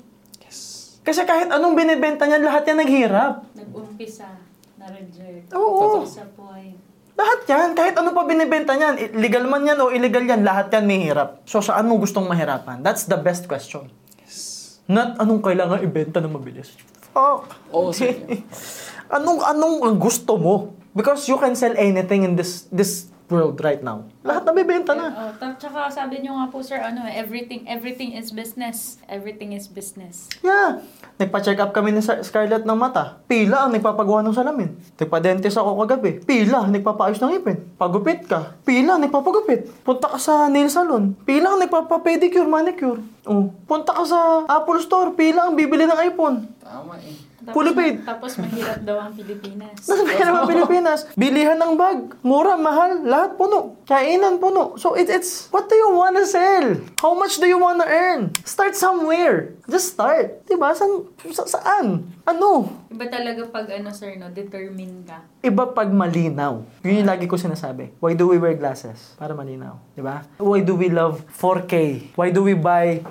[1.04, 3.44] Kasi kahit anong binibenta niyan, lahat yan naghirap.
[3.54, 4.40] Nag-umpisa,
[4.80, 5.52] na-reject.
[5.52, 6.08] Oo.
[6.08, 6.80] Disappoint.
[7.14, 7.70] Lahat yan.
[7.78, 11.46] Kahit ano pa binibenta niyan, legal man yan o illegal yan, lahat yan may hirap.
[11.46, 12.82] So saan mo gustong mahirapan?
[12.82, 13.94] That's the best question.
[14.24, 14.80] Yes.
[14.90, 16.74] Not anong kailangan ibenta na mabilis.
[17.14, 17.54] Fuck.
[17.70, 18.18] Oo, sir.
[19.18, 20.74] anong anong gusto mo?
[20.98, 24.06] Because you can sell anything in this this world right now.
[24.22, 25.10] Lahat nabibenta na.
[25.10, 29.02] Oh, ta- tsaka sabi nyo nga po sir, ano, everything everything is business.
[29.10, 30.30] Everything is business.
[30.46, 30.86] Yeah.
[31.18, 33.18] Nagpa-check up kami ni Scar- Scarlett ng mata.
[33.26, 34.78] Pila ang nagpapagawa ng salamin.
[35.02, 36.22] Nagpa-dentist ako kagabi.
[36.22, 37.58] Pila ang nagpapaayos ng ipin.
[37.74, 38.54] Pagupit ka.
[38.62, 39.82] Pila ang nagpapagupit.
[39.82, 41.18] Punta ka sa nail salon.
[41.26, 43.02] Pila ang nagpapa-pedicure, manicure.
[43.26, 43.50] Oh.
[43.66, 45.18] Punta ka sa Apple Store.
[45.18, 46.46] Pila ang bibili ng iPhone.
[46.62, 47.33] Tama eh.
[47.52, 47.96] Fully paid.
[48.08, 49.76] Tapos mahirap daw ang Pilipinas.
[49.84, 51.00] Nasa pera ng Pilipinas.
[51.20, 52.16] Bilihan ng bag.
[52.24, 53.04] Mura, mahal.
[53.04, 53.84] Lahat puno.
[53.84, 54.80] Kainan puno.
[54.80, 56.80] So it, it's, what do you wanna sell?
[57.04, 58.32] How much do you wanna earn?
[58.48, 59.60] Start somewhere.
[59.68, 60.48] Just start.
[60.48, 60.72] Diba?
[60.72, 62.08] San, sa, saan?
[62.24, 62.72] Ano?
[62.88, 65.20] Iba talaga pag ano sir, no, determine ka.
[65.44, 66.64] Iba pag malinaw.
[66.86, 67.92] Yun yung lagi ko sinasabi.
[68.00, 69.18] Why do we wear glasses?
[69.20, 69.76] Para malinaw.
[69.98, 70.24] Diba?
[70.40, 71.74] Why do we love 4K?
[72.16, 73.04] Why do we buy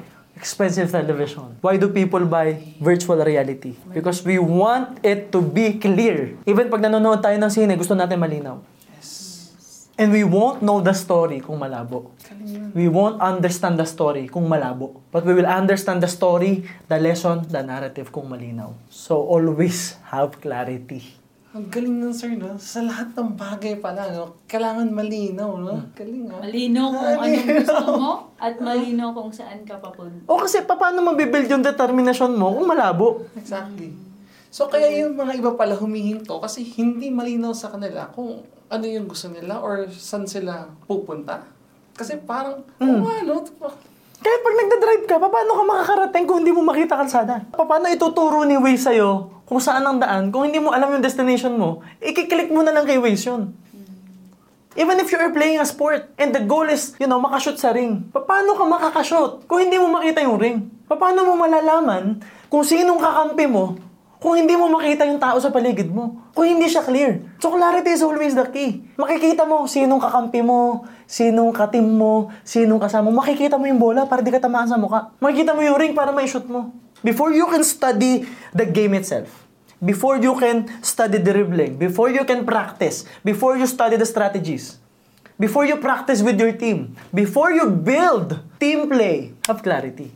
[0.43, 1.55] expensive television?
[1.63, 3.79] Why do people buy virtual reality?
[3.95, 6.35] Because we want it to be clear.
[6.43, 8.59] Even pag nanonood tayo ng sine, gusto natin malinaw.
[9.95, 12.11] And we won't know the story kung malabo.
[12.75, 14.99] We won't understand the story kung malabo.
[15.15, 18.75] But we will understand the story, the lesson, the narrative kung malinaw.
[18.91, 21.22] So always have clarity.
[21.53, 22.57] Ang galing nun, sir, no?
[22.57, 24.41] Sa lahat ng bagay pala, no?
[24.49, 25.85] Kailangan malinaw, no?
[25.93, 26.41] Galing, ah.
[26.41, 30.25] Malino kung anong gusto mo at malino kung saan ka papunta.
[30.25, 33.29] O kasi pa- paano mabibuild yung determination mo kung malabo?
[33.37, 33.93] Exactly.
[34.49, 39.05] So, kaya yung mga iba pala humihinto kasi hindi malinaw sa kanila kung ano yung
[39.05, 41.45] gusto nila or saan sila pupunta.
[41.93, 42.97] Kasi parang, Mm.
[42.97, 43.35] oh, ano?
[44.23, 47.43] Kahit pag nagdadrive ka, paano ka makakarating kung hindi mo makita kalsada?
[47.51, 50.31] Paano ituturo ni Waze sa'yo kung saan ang daan?
[50.31, 53.51] Kung hindi mo alam yung destination mo, ikiklik mo na lang kay Waze yun.
[54.79, 58.09] Even if you're playing a sport and the goal is, you know, makashoot sa ring,
[58.15, 60.71] paano ka makakashoot kung hindi mo makita yung ring?
[60.87, 63.75] Paano mo malalaman kung sinong kakampi mo
[64.23, 66.31] kung hindi mo makita yung tao sa paligid mo?
[66.31, 67.27] Kung hindi siya clear.
[67.43, 68.87] So clarity is always the key.
[68.95, 73.19] Makikita mo sinong kakampi mo, sinong katim mo, sinong kasama mo.
[73.19, 75.11] Makikita mo yung bola para di ka tamaan sa mukha.
[75.19, 76.71] Makikita mo yung ring para ma-shoot mo.
[77.03, 78.23] Before you can study
[78.55, 79.43] the game itself,
[79.83, 84.79] before you can study dribbling, before you can practice, before you study the strategies,
[85.35, 90.15] before you practice with your team, before you build team play, have clarity.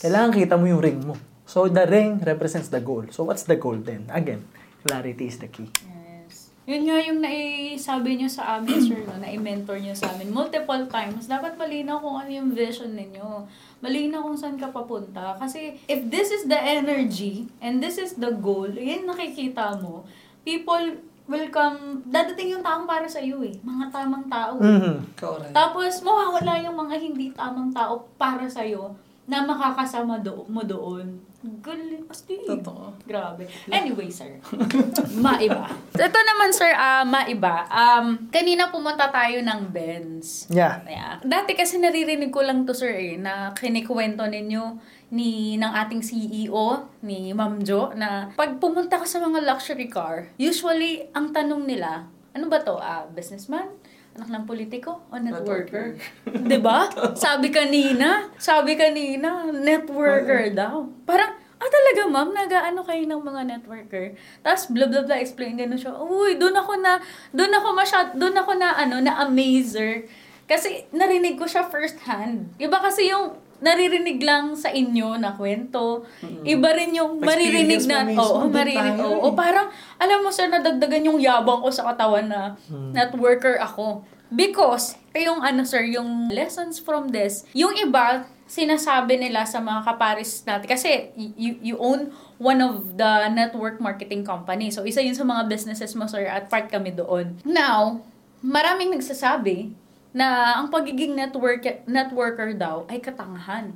[0.00, 1.20] Kailangan kita mo yung ring mo.
[1.52, 3.04] So the ring represents the goal.
[3.12, 4.08] So what's the goal then?
[4.08, 4.48] Again,
[4.88, 5.68] clarity is the key.
[5.84, 6.48] Yes.
[6.64, 11.28] Yun nga yung naisabi nyo sa amin, sir, no, na-mentor nyo sa amin multiple times.
[11.28, 13.44] Dapat malinaw kung ano yung vision ninyo.
[13.84, 15.36] Malinaw kung saan ka papunta.
[15.36, 20.08] Kasi if this is the energy and this is the goal, yun nakikita mo,
[20.48, 20.96] people
[21.28, 23.60] will come, dadating yung taong para sa iyo eh.
[23.60, 24.56] Mga tamang tao.
[24.56, 25.20] Mhm.
[25.20, 25.52] Correct.
[25.52, 28.96] Tapos, mawawala yung mga hindi tamang tao para sa'yo
[29.28, 31.20] na makakasama do mo doon.
[31.42, 32.06] Galing.
[32.06, 32.46] Astig.
[32.46, 32.94] Totoo.
[33.02, 33.50] Grabe.
[33.66, 34.38] Anyway, sir.
[35.24, 35.66] maiba.
[35.90, 37.66] Ito naman, sir, ah maiba.
[37.66, 40.46] Um, kanina pumunta tayo ng Benz.
[40.46, 40.86] Yeah.
[40.86, 41.18] Yeah.
[41.26, 44.78] Dati kasi naririnig ko lang to, sir, eh, na kinikwento ninyo
[45.12, 50.32] ni ng ating CEO, ni Ma'am Jo, na pag pumunta ka sa mga luxury car,
[50.40, 52.80] usually, ang tanong nila, ano ba to?
[52.80, 53.68] Ah, businessman?
[54.12, 55.00] Anak ng politiko?
[55.08, 55.96] O networker?
[56.48, 56.86] 'Di ba?
[57.16, 60.84] Sabi kanina, sabi kanina, networker daw.
[61.08, 64.12] Parang, ah talaga ma'am, nag-ano kayo ng mga networker?
[64.44, 65.96] Tapos blah blah blah, explain ganun siya.
[65.96, 67.00] Uy, doon ako na,
[67.32, 70.06] doon ako masyad, doon ako na ano, na amazer.
[70.44, 72.52] Kasi narinig ko siya first hand.
[72.60, 76.02] Iba kasi yung naririnig lang sa inyo na kwento.
[76.42, 79.30] Iba rin yung maririnig na, oo, doon maririnig, oo.
[79.30, 79.32] eh.
[79.38, 82.58] parang, alam mo sir, nadagdagan yung yabang ko sa katawan na
[82.90, 84.02] networker ako.
[84.32, 90.44] Because, yung ano sir, yung lessons from this, yung iba, sinasabi nila sa mga kaparis
[90.44, 94.68] natin, kasi you, you own one of the network marketing company.
[94.68, 97.38] So, isa yun sa mga businesses mo, sir, at part kami doon.
[97.46, 98.02] Now,
[98.42, 99.72] maraming nagsasabi
[100.12, 103.72] na ang pagiging network networker daw ay katangahan.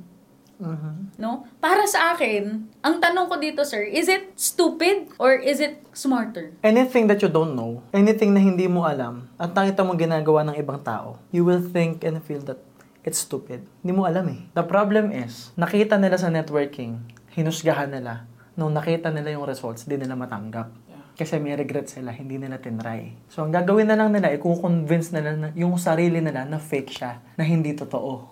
[0.57, 1.21] Mhm.
[1.21, 1.45] No?
[1.61, 6.53] Para sa akin, ang tanong ko dito, sir, is it stupid or is it smarter?
[6.65, 10.57] Anything that you don't know, anything na hindi mo alam, at nakita mo ginagawa ng
[10.57, 12.57] ibang tao, you will think and feel that
[13.05, 13.69] it's stupid.
[13.85, 14.49] Hindi mo alam eh.
[14.57, 17.05] The problem is, nakita nila sa networking,
[17.37, 18.25] hinusgahan nila.
[18.57, 20.73] Nung nakita nila yung results, di nila matanggap.
[21.17, 23.17] Kasi may regret sila, hindi nila tinry.
[23.33, 27.41] So, ang gagawin na lang nila, i-convince na yung sarili nila na fake siya, na
[27.41, 28.29] hindi totoo.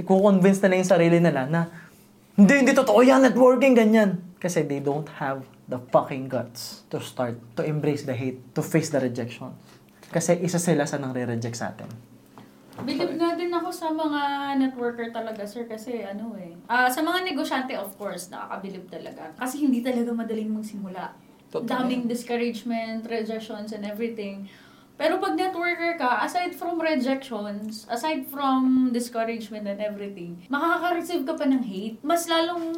[0.00, 1.68] I-convince nila yung sarili nila na
[2.32, 4.24] hindi, hindi totoo yan, networking, ganyan.
[4.40, 8.88] Kasi they don't have the fucking guts to start, to embrace the hate, to face
[8.88, 9.52] the rejection.
[10.08, 11.92] Kasi isa sila sa nang re-reject sa atin.
[12.82, 14.20] Believe nga din ako sa mga
[14.58, 16.58] networker talaga, sir, kasi ano eh.
[16.66, 19.30] Ah, sa mga negosyante, of course, nakakabilib talaga.
[19.38, 21.14] Kasi hindi talaga madaling magsimula.
[21.54, 21.70] Totoo.
[21.70, 24.50] Daming discouragement, rejections, and everything.
[24.98, 31.46] Pero pag networker ka, aside from rejections, aside from discouragement and everything, makaka-receive ka pa
[31.46, 31.98] ng hate.
[32.02, 32.74] Mas lalong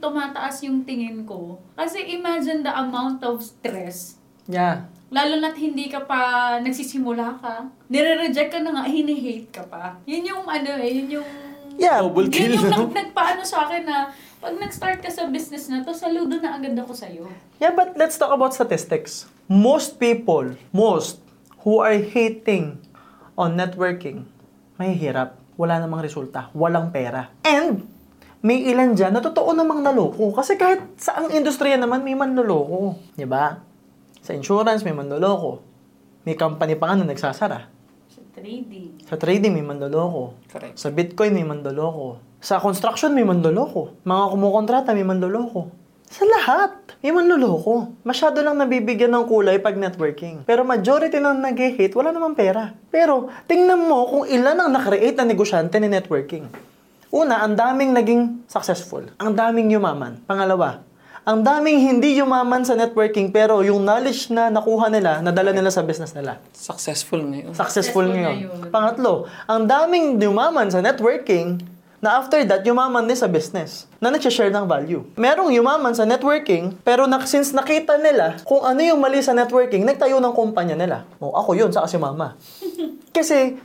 [0.00, 1.60] tumataas yung tingin ko.
[1.76, 4.84] Kasi imagine the amount of stress Yeah.
[5.08, 6.20] Lalo na't hindi ka pa
[6.60, 7.64] nagsisimula ka.
[7.88, 9.96] Nire-reject ka na nga, hini-hate ka pa.
[10.04, 11.28] Yun yung ano eh, yun yung...
[11.74, 12.86] Yeah, Double Yun kill, yung no?
[12.86, 14.10] nag, nagpaano sa akin na
[14.44, 17.24] pag nag-start ka sa business na to, saludo na agad ako sa'yo.
[17.56, 19.24] Yeah, but let's talk about statistics.
[19.48, 21.24] Most people, most,
[21.64, 22.76] who are hating
[23.40, 24.28] on networking,
[24.76, 25.40] may hirap.
[25.56, 26.52] Wala namang resulta.
[26.52, 27.32] Walang pera.
[27.40, 27.88] And,
[28.44, 30.36] may ilan dyan na totoo namang naloko.
[30.36, 33.00] Kasi kahit sa ang industriya naman, may manloloko.
[33.24, 33.64] Ba?
[34.20, 35.64] Sa insurance, may manloloko.
[36.28, 37.73] May company pa nga na nagsasara.
[38.34, 38.90] Sa trading.
[39.06, 40.34] Sa trading, may manloloko.
[40.50, 40.74] Correct.
[40.74, 42.18] Sa Bitcoin, may mandoloko.
[42.42, 43.94] Sa construction, may mandoloko.
[44.02, 45.70] Mga kumukontrata, may mandoloko.
[46.10, 47.94] Sa lahat, may manloloko.
[48.02, 50.42] Masyado lang nabibigyan ng kulay pag networking.
[50.50, 52.74] Pero majority ng nag-hate, wala namang pera.
[52.90, 56.50] Pero, tingnan mo kung ilan ang nakreate na negosyante ni networking.
[57.14, 59.14] Una, ang daming naging successful.
[59.22, 60.26] Ang daming yumaman.
[60.26, 60.82] Pangalawa,
[61.24, 65.80] ang daming hindi yumaman sa networking pero yung knowledge na nakuha nila, nadala nila sa
[65.80, 67.56] business nila Successful ngayon.
[67.56, 68.36] successful Successful ngayon.
[68.44, 68.68] ngayon.
[68.68, 71.64] Pangatlo, ang daming yumaman sa networking
[72.04, 75.00] na after that, yumaman din sa business na nagsishare ng value.
[75.16, 79.88] Merong yumaman sa networking, pero na, since nakita nila kung ano yung mali sa networking,
[79.88, 81.08] nagtayo ng kumpanya nila.
[81.16, 82.36] O, ako yun, sa si mama.
[83.16, 83.56] Kasi,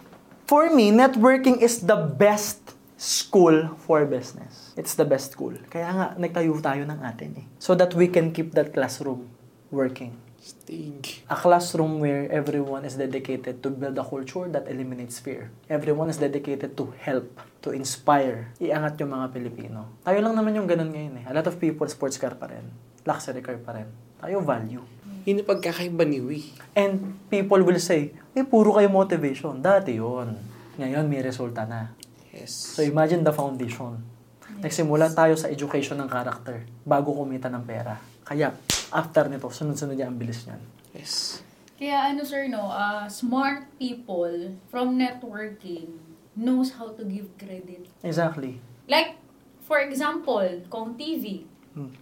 [0.47, 2.63] for me, networking is the best
[2.95, 4.58] school for business.
[4.79, 5.59] It's the best school.
[5.67, 7.45] Kaya nga, nagtayo tayo ng atin eh.
[7.59, 9.27] So that we can keep that classroom
[9.75, 10.15] working.
[10.39, 11.27] Stig.
[11.27, 15.51] A classroom where everyone is dedicated to build a culture that eliminates fear.
[15.67, 17.27] Everyone is dedicated to help,
[17.59, 19.99] to inspire, iangat yung mga Pilipino.
[20.07, 21.25] Tayo lang naman yung ganun ngayon eh.
[21.27, 22.63] A lot of people, sports car pa rin.
[23.03, 23.91] Luxury car pa rin.
[24.23, 24.83] Tayo value.
[25.27, 26.55] Yun yung pagkakaiba ni Wee.
[26.71, 29.59] And people will say, eh, puro kayo motivation.
[29.59, 30.39] Dati yon
[30.79, 31.91] Ngayon, may resulta na.
[32.31, 32.79] Yes.
[32.79, 34.18] So imagine the foundation.
[34.59, 37.95] Nagsimula tayo sa education ng character bago kumita ng pera.
[38.27, 38.51] Kaya,
[38.91, 40.61] after nito, sunod-sunod yan ang bilis niyan.
[40.91, 41.39] Yes.
[41.79, 45.95] Kaya ano sir, no, ah, smart people from networking
[46.35, 47.87] knows how to give credit.
[48.03, 48.59] Exactly.
[48.91, 49.15] Like,
[49.63, 51.47] for example, Kong TV.
[51.71, 51.95] Hmm.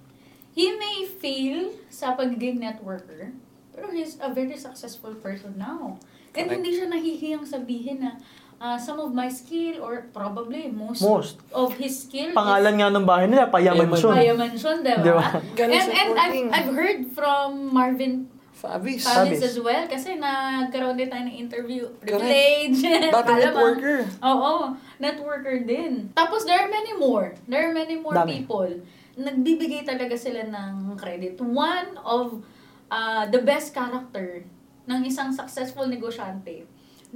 [0.58, 3.38] He may fail sa pagiging networker,
[3.70, 6.02] pero he's a very successful person now.
[6.34, 6.58] And Correct.
[6.58, 8.18] hindi siya nahihiyang sabihin na
[8.58, 11.38] ah, some of my skill or probably most, Most.
[11.54, 13.90] of his skill Pangalan nga ng bahay nila, Payaman Payaman.
[13.94, 14.14] Mansion.
[14.18, 15.22] Payaman siya, di Di ba?
[15.22, 15.28] ba?
[15.62, 16.38] And, and I've.
[16.54, 18.26] I've heard from Marvin
[18.58, 19.06] Fabis.
[19.06, 19.42] Fabis Fabis.
[19.46, 21.86] as well kasi nagkaroon din tayo ng interview.
[22.02, 22.82] Privilege.
[23.14, 23.38] Malamang.
[23.46, 23.98] networker.
[24.26, 24.54] Oo,
[24.98, 26.10] networker din.
[26.18, 27.38] Tapos there are many more.
[27.46, 28.42] There are many more Dami.
[28.42, 28.82] people.
[29.14, 31.38] Nagbibigay talaga sila ng credit.
[31.38, 32.42] One of
[32.90, 34.42] uh, the best character
[34.90, 36.66] ng isang successful negosyante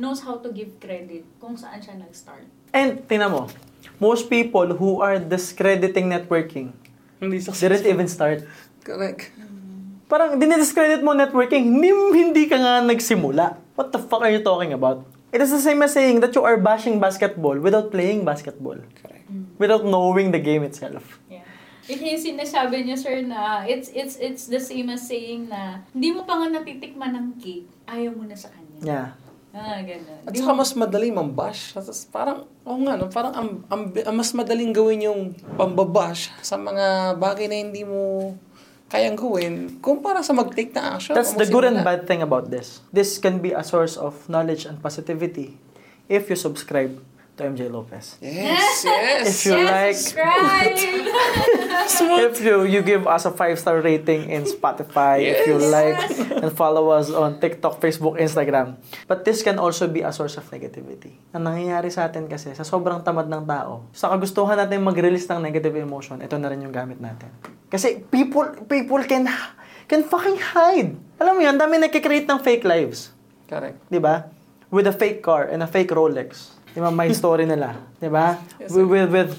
[0.02, 2.50] knows how to give credit kung saan siya nag-start.
[2.74, 3.46] And, tingnan mo,
[4.02, 6.74] most people who are discrediting networking
[7.22, 8.42] Hindi didn't even start.
[8.82, 9.30] Correct.
[10.10, 13.62] Parang dinidiscredit mo networking, hindi, hindi ka nga nagsimula.
[13.78, 15.06] What the fuck are you talking about?
[15.30, 18.76] It is the same as saying that you are bashing basketball without playing basketball.
[18.98, 19.24] Correct.
[19.62, 21.22] Without knowing the game itself.
[21.30, 21.46] Yeah.
[21.88, 26.12] Yun yung sinasabi niyo, sir, na it's, it's, it's the same as saying na hindi
[26.12, 28.82] mo pa nga natitikman ng cake, ayaw mo na sa kanya.
[28.82, 29.08] Yeah.
[29.52, 30.24] Ah, ganun.
[30.24, 31.76] At Di saka mas madali mambash.
[32.08, 35.22] Parang, oo nga, no, parang ang, ang, ang mas madaling gawin yung
[35.60, 38.32] pambabash sa mga bagay na hindi mo
[38.92, 41.16] kayang gawin kumpara sa mag-take na action.
[41.16, 42.84] That's the good and bad thing about this.
[42.92, 45.56] This can be a source of knowledge and positivity
[46.12, 47.00] if you subscribe
[47.36, 48.20] to MJ Lopez.
[48.20, 49.26] Yes, yes.
[49.28, 50.76] If you like- subscribe!
[52.28, 55.72] if you you give us a five star rating in Spotify, if you Yes.
[55.72, 56.00] like
[56.42, 58.76] and follow us on TikTok, Facebook, Instagram.
[59.08, 61.18] But this can also be a source of negativity.
[61.32, 65.40] Ang nangyayari sa atin kasi sa sobrang tamad ng tao, sa kagustuhan natin mag-release ng
[65.42, 67.30] negative emotion, ito na rin yung gamit natin.
[67.72, 69.26] Kasi people people can
[69.88, 70.96] can fucking hide.
[71.20, 73.12] Alam mo yan, dami nagkikreate ng fake lives.
[73.48, 73.78] Correct.
[73.92, 74.28] Di ba?
[74.72, 76.56] With a fake car and a fake Rolex.
[76.72, 76.90] Di ba?
[76.90, 77.76] My story nila.
[78.00, 78.40] Di ba?
[78.60, 79.32] Yes, with, with, with,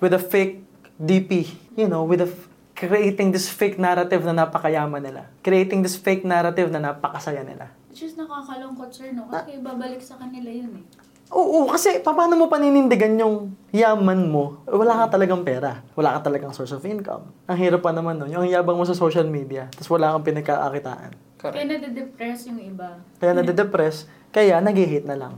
[0.00, 0.64] with a fake
[0.96, 1.48] DP.
[1.76, 5.28] You know, with a f- creating this fake narrative na napakayaman nila.
[5.44, 7.68] Creating this fake narrative na napakasaya nila.
[7.92, 9.28] Which is nakakalungkot, sir, no?
[9.28, 10.84] Kasi babalik sa kanila yun eh.
[11.30, 14.66] Oo, kasi paano mo paninindigan yung yaman mo?
[14.66, 15.78] Wala ka talagang pera.
[15.94, 17.30] Wala ka talagang source of income.
[17.46, 18.34] Ang hirap pa naman nun.
[18.34, 21.14] Yung yabang mo sa social media, tapos wala kang pinagkaakitaan.
[21.38, 21.54] Correct.
[21.54, 22.98] Kaya nade-depress yung iba.
[23.22, 25.34] Kaya nade-depress, kaya nag-hate na lang.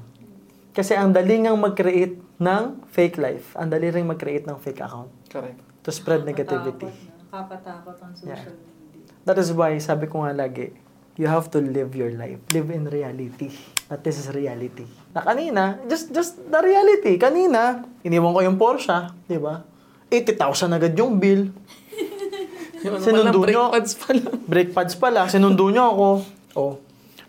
[0.72, 3.52] Kasi ang dali ngang mag-create ng fake life.
[3.54, 5.60] Ang dali ring mag-create ng fake account Correct.
[5.84, 6.88] to spread negativity.
[7.28, 8.48] Nakapatakot ang social Yeah.
[8.48, 8.70] media.
[9.22, 10.72] That is why, sabi ko nga lagi,
[11.14, 12.40] you have to live your life.
[12.50, 13.52] Live in reality.
[13.86, 14.88] That this is reality.
[15.12, 17.16] Na kanina, just just the reality.
[17.16, 19.62] Kanina, iniwan ko yung Porsche, di ba?
[20.08, 21.48] 80,000 agad yung bill.
[22.82, 23.64] Yung ano Sinundo pala, brake nyo.
[23.70, 24.34] pads pa lang.
[24.42, 26.08] Brake pads pala, sinundo nyo ako.
[26.52, 26.72] Oh.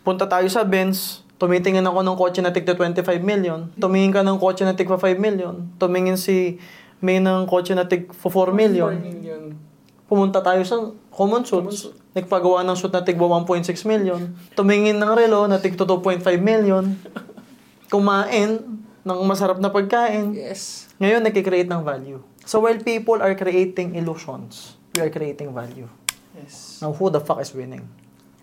[0.01, 1.21] Punta tayo sa Benz.
[1.43, 3.67] Tumitingin ako ng kotse na tigta 25 million.
[3.75, 5.67] Tumingin ka ng kotse na tigpa 5 million.
[5.75, 6.55] Tumingin si
[7.03, 8.95] May ng kotse na tig 4 million.
[8.95, 9.59] Million.
[10.07, 10.79] Pumunta tayo sa
[11.11, 11.91] common suits.
[12.15, 14.31] Nagpagawa ng suit na tigba 1.6 million.
[14.55, 16.95] Tumingin ng relo na tigto 2.5 million.
[17.91, 18.63] Kumain
[19.03, 20.31] ng masarap na pagkain.
[20.31, 20.87] Yes.
[21.03, 22.23] Ngayon, nagkikreate ng value.
[22.47, 25.91] So while people are creating illusions, we are creating value.
[26.39, 26.79] Yes.
[26.79, 27.83] Now, who the fuck is winning?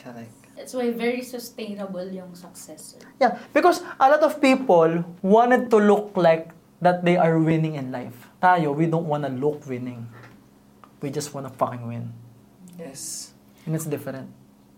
[0.05, 0.40] Correct.
[0.61, 3.01] That's why very sustainable yung success, sir.
[3.17, 6.53] Yeah, because a lot of people wanted to look like
[6.85, 8.29] that they are winning in life.
[8.45, 10.05] Tayo, we don't wanna look winning.
[11.01, 12.13] We just wanna fucking win.
[12.77, 13.33] Yes.
[13.65, 14.29] And it's different.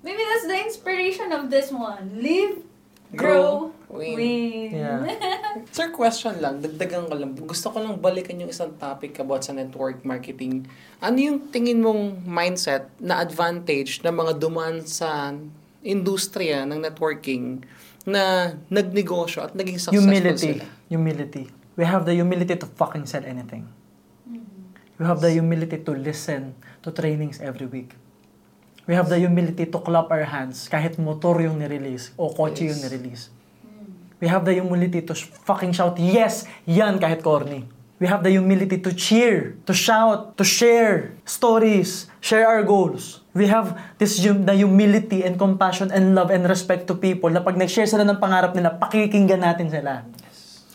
[0.06, 2.14] Maybe that's the inspiration of this one.
[2.14, 2.62] Live,
[3.10, 4.14] grow, Grow, win.
[4.14, 4.70] win.
[4.70, 5.02] Yeah.
[5.74, 6.62] Sir, question lang.
[6.62, 7.34] Dagdagan ko lang.
[7.42, 10.70] Gusto ko lang balikan yung isang topic about sa network marketing.
[11.02, 15.34] Ano yung tingin mong mindset na advantage ng mga dumaan sa
[15.82, 17.62] industriya ng networking
[18.02, 20.58] na nagnegosyo at naging successful humility.
[20.58, 20.64] sila?
[20.90, 21.44] Humility.
[21.78, 23.66] We have the humility to fucking sell anything.
[24.98, 27.94] We have the humility to listen to trainings every week.
[28.86, 32.78] We have the humility to clap our hands kahit motor yung nirelease o kotse yung
[32.78, 32.82] Yes.
[32.82, 33.22] nirelease.
[34.22, 37.66] We have the humility to fucking shout, yes, yan kahit corny.
[37.98, 43.21] We have the humility to cheer, to shout, to share stories, share our goals.
[43.32, 47.40] We have this hum- the humility and compassion and love and respect to people na
[47.40, 50.04] pag nag-share sila ng pangarap nila, pakikinggan natin sila.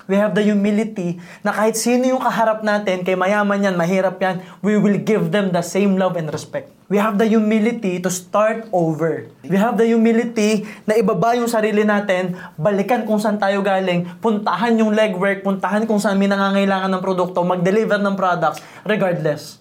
[0.07, 4.39] We have the humility na kahit sino yung kaharap natin, kay mayaman yan, mahirap yan,
[4.63, 6.71] we will give them the same love and respect.
[6.87, 9.27] We have the humility to start over.
[9.43, 14.79] We have the humility na ibaba yung sarili natin, balikan kung saan tayo galing, puntahan
[14.79, 19.59] yung legwork, puntahan kung saan may nangangailangan ng produkto, mag-deliver ng products, regardless.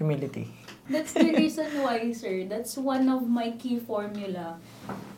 [0.00, 0.63] Humility.
[0.88, 2.44] That's the reason why, sir.
[2.44, 4.60] That's one of my key formula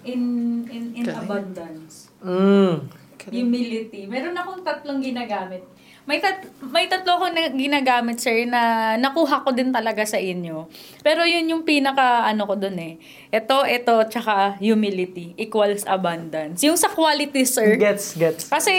[0.06, 0.22] in
[0.70, 1.26] in in Galing.
[1.26, 2.14] abundance.
[2.22, 2.86] Mm.
[3.26, 4.06] Humility.
[4.06, 5.66] Meron akong tatlong ginagamit.
[6.07, 10.70] May, tat may tatlo ko na ginagamit, sir, na nakuha ko din talaga sa inyo.
[11.02, 12.94] Pero yun yung pinaka, ano ko dun eh.
[13.34, 16.62] Ito, ito, tsaka humility equals abundance.
[16.62, 17.74] Yung sa quality, sir.
[17.74, 18.46] Gets, gets.
[18.46, 18.70] Kasi,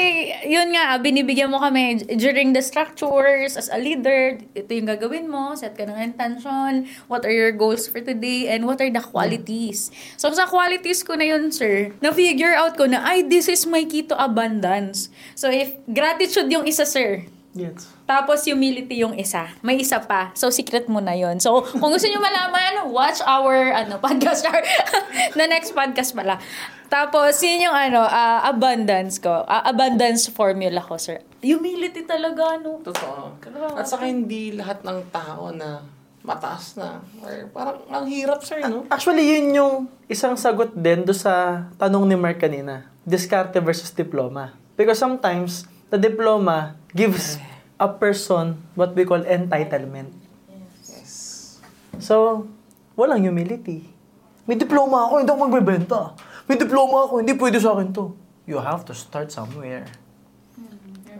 [0.47, 5.51] yun nga, binibigyan mo kami during the structures, as a leader, ito yung gagawin mo,
[5.51, 9.91] set ka ng intention, what are your goals for today, and what are the qualities.
[10.15, 13.84] So, sa qualities ko na yun, sir, na-figure out ko na, ay, this is my
[13.84, 15.11] key to abundance.
[15.36, 17.16] So, if gratitude yung isa, sir,
[17.58, 17.89] Gets.
[18.05, 19.49] tapos humility yung isa.
[19.66, 20.32] May isa pa.
[20.38, 24.45] So, secret mo na yon So, kung gusto nyo malaman, watch our ano, podcast.
[24.45, 24.62] Our,
[25.34, 26.38] the next podcast pala.
[26.88, 29.43] Tapos, yun yung ano, ah, abundance ko.
[29.43, 31.20] Ah, abundance formula ko, sir.
[31.43, 32.80] Humility talaga, no?
[32.80, 33.36] Totoo.
[33.76, 35.84] At saka hindi lahat ng tao na
[36.24, 36.99] mataas na.
[37.24, 38.88] Or parang ang hirap, sir, no?
[38.88, 39.74] Actually, yun yung
[40.08, 42.88] isang sagot din do sa tanong ni Mark kanina.
[43.03, 44.55] Diskarte versus diploma.
[44.76, 47.39] Because sometimes, the diploma gives
[47.79, 50.11] a person what we call entitlement.
[50.88, 51.59] Yes.
[51.99, 52.47] So,
[52.97, 53.88] walang humility.
[54.47, 56.01] May diploma ako, hindi ako magbebenta.
[56.47, 58.15] May diploma ako, hindi pwede sa akin to.
[58.47, 59.83] You have to start somewhere.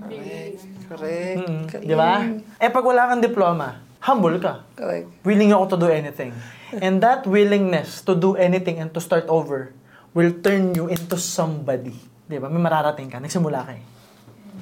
[0.07, 0.59] Correct.
[0.88, 1.38] Correct.
[1.43, 2.24] Mm, di ba?
[2.63, 4.63] Eh, pag wala kang diploma, humble ka.
[4.80, 5.11] Correct.
[5.28, 6.32] Willing ako to do anything.
[6.72, 9.76] And that willingness to do anything and to start over
[10.15, 11.95] will turn you into somebody.
[12.28, 12.47] Di ba?
[12.47, 13.20] May mararating ka.
[13.20, 13.84] Nagsimula ka eh.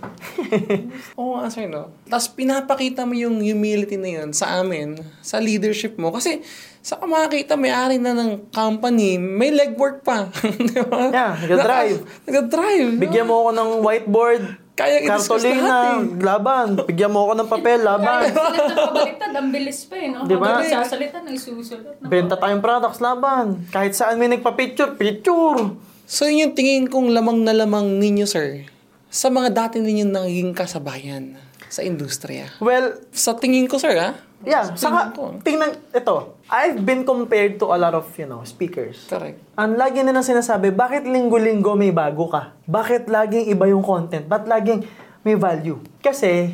[1.19, 1.91] Oo nga, sir, no?
[2.05, 6.09] Tapos pinapakita mo yung humility na yun sa amin, sa leadership mo.
[6.09, 6.41] Kasi
[6.79, 10.29] sa makakita, may-ari na ng company, may legwork pa.
[10.69, 11.09] Di ba?
[11.09, 11.97] Yeah, nag-drive.
[12.23, 12.89] Nag-drive.
[12.91, 13.01] no?
[13.01, 14.43] Bigyan mo ako ng whiteboard,
[14.75, 16.19] Kaya i-discuss lahat kartolina, eh.
[16.19, 16.67] laban.
[16.83, 18.27] Bigyan mo ako ng papel, laban.
[18.27, 20.19] Sila nakabaliktad, ang bilis pa eh, no?
[20.27, 20.59] Di ba?
[20.59, 21.95] Nagsasalita, nagsusulat.
[21.95, 22.05] no?
[22.05, 23.65] Benta tayong products, laban.
[23.71, 25.73] Kahit saan may nagpa-picture, picture.
[26.05, 28.67] So yun yung tingin kong lamang na lamang ninyo, sir,
[29.15, 31.39] sa mga dati ninyo naging kasabayan
[31.71, 32.51] sa industriya.
[32.59, 34.19] Well, Sa tingin ko, sir, ha?
[34.43, 34.75] yeah.
[34.75, 35.23] Sa Saka, tingin ko.
[35.39, 36.15] tingnan, ito.
[36.45, 39.07] I've been compared to a lot of, you know, speakers.
[39.07, 39.39] Correct.
[39.55, 42.51] Ang lagi nilang sinasabi, bakit linggo-linggo may bago ka?
[42.65, 44.27] Bakit laging iba yung content?
[44.27, 44.83] Ba't laging
[45.23, 45.79] may value?
[45.99, 46.51] Kasi,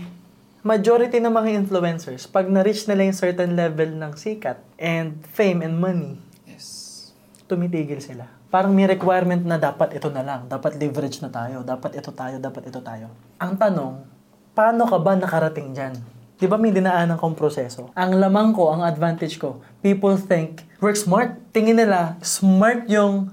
[0.62, 5.76] majority ng mga influencers, pag na-reach nila yung certain level ng sikat and fame and
[5.76, 7.10] money, Yes.
[7.46, 8.30] tumitigil sila.
[8.52, 12.36] Parang may requirement na dapat ito na lang, dapat leverage na tayo, dapat ito tayo,
[12.36, 13.08] dapat ito tayo.
[13.40, 14.04] Ang tanong,
[14.52, 15.96] paano ka ba nakarating dyan?
[16.36, 17.96] Di ba may dinaanan kong proseso?
[17.96, 21.40] Ang lamang ko, ang advantage ko, people think, work smart.
[21.56, 23.32] Tingin nila, smart yung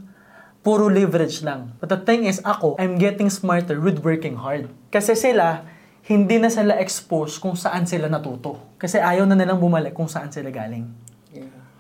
[0.63, 1.75] puro leverage lang.
[1.83, 4.71] But the thing is, ako, I'm getting smarter with working hard.
[4.95, 5.67] Kasi sila,
[6.07, 8.55] hindi na sila exposed kung saan sila natuto.
[8.79, 10.87] Kasi ayaw na nilang bumalik kung saan sila galing.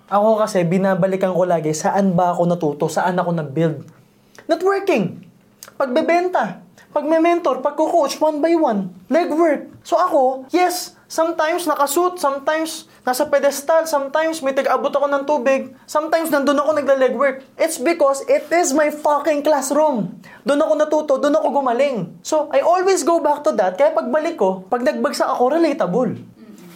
[0.09, 3.85] Ako kasi, binabalikan ko lagi, saan ba ako natuto, saan ako nag-build.
[4.49, 5.21] Networking.
[5.77, 6.65] Pagbebenta.
[6.89, 8.89] Pagme-mentor, pagko-coach, one by one.
[9.13, 9.69] Legwork.
[9.85, 16.33] So ako, yes, sometimes nakasuit, sometimes nasa pedestal, sometimes may tag-abot ako ng tubig, sometimes
[16.33, 17.45] nandun ako nagla-legwork.
[17.61, 20.25] It's because it is my fucking classroom.
[20.49, 22.17] Doon ako natuto, doon ako gumaling.
[22.25, 26.17] So, I always go back to that, kaya pagbalik ko, pag nagbagsak ako, relatable.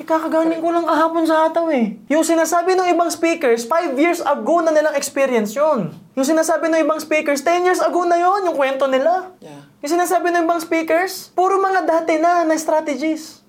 [0.01, 2.01] Eh, kakagaling ko lang kahapon sa hataw eh.
[2.09, 5.93] Yung sinasabi ng ibang speakers, 5 years ago na nilang experience yun.
[6.17, 9.37] Yung sinasabi ng ibang speakers, 10 years ago na yon yung kwento nila.
[9.45, 9.69] Yeah.
[9.85, 13.45] Yung sinasabi ng ibang speakers, puro mga dati na na strategies.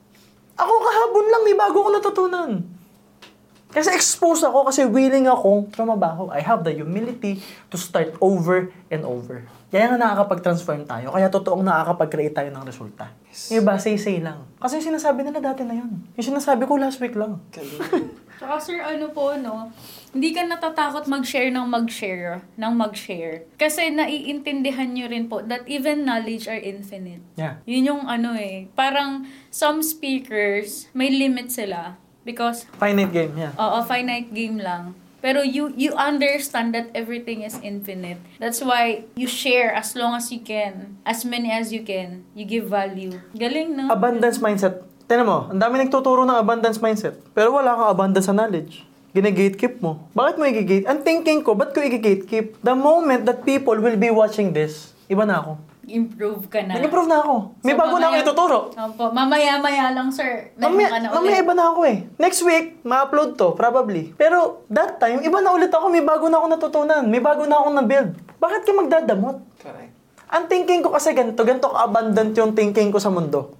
[0.59, 2.51] Ako kahapon lang, may bago ko natutunan.
[3.73, 6.29] Kasi exposed ako, kasi willing akong trumabaho.
[6.29, 7.41] I have the humility
[7.71, 9.47] to start over and over.
[9.73, 11.09] Kaya nga nakakapag-transform tayo.
[11.09, 13.09] Kaya totoong nakakapag-create tayo ng resulta.
[13.49, 14.45] Yung iba, say-say lang.
[14.61, 15.97] Kasi yung sinasabi nila dati na yun.
[16.13, 17.41] Yung sinasabi ko last week lang.
[18.37, 19.73] Tsaka sir, ano po, no?
[20.13, 23.49] Hindi ka natatakot mag-share ng mag-share, ng mag-share.
[23.57, 27.25] Kasi naiintindihan nyo rin po that even knowledge are infinite.
[27.33, 27.57] Yeah.
[27.65, 28.69] Yun yung ano eh.
[28.77, 31.97] Parang some speakers, may limit sila.
[32.21, 33.57] Because, Finite game, yeah.
[33.57, 34.93] oo, finite game lang.
[35.23, 38.19] Pero you you understand that everything is infinite.
[38.43, 40.99] That's why you share as long as you can.
[41.07, 42.27] As many as you can.
[42.35, 43.23] You give value.
[43.31, 43.87] Galing, no?
[43.87, 44.83] Abundance mindset.
[45.07, 47.15] Tinan mo, ang dami nagtuturo ng abundance mindset.
[47.31, 48.83] Pero wala kang abundance sa knowledge.
[49.15, 50.09] Gine-gatekeep mo.
[50.11, 50.89] Bakit mo i-gate?
[50.89, 52.59] Ang thinking ko, ba't ko i-gatekeep?
[52.59, 55.51] The moment that people will be watching this, iba na ako.
[55.85, 56.75] Improve ka na.
[56.75, 57.35] Nag-improve na ako.
[57.59, 58.57] May So, bago na ako mamaya- ituturo.
[58.71, 60.55] Opo, mamaya-maya lang, sir.
[60.55, 61.43] Mamaya, Nandun ka na mamaya ulit.
[61.43, 61.97] iba na ako eh.
[62.17, 64.03] Next week, ma-upload to, probably.
[64.13, 65.85] Pero that time, iba na ulit ako.
[65.87, 67.03] May bago na ako natutunan.
[67.03, 68.09] May bago na ako na-build.
[68.37, 69.37] Bakit ka magdadamot?
[69.57, 69.91] Correct.
[70.25, 73.53] Ang thinking ko kasi ganito, ganito ka-abundant yung thinking ko sa mundo.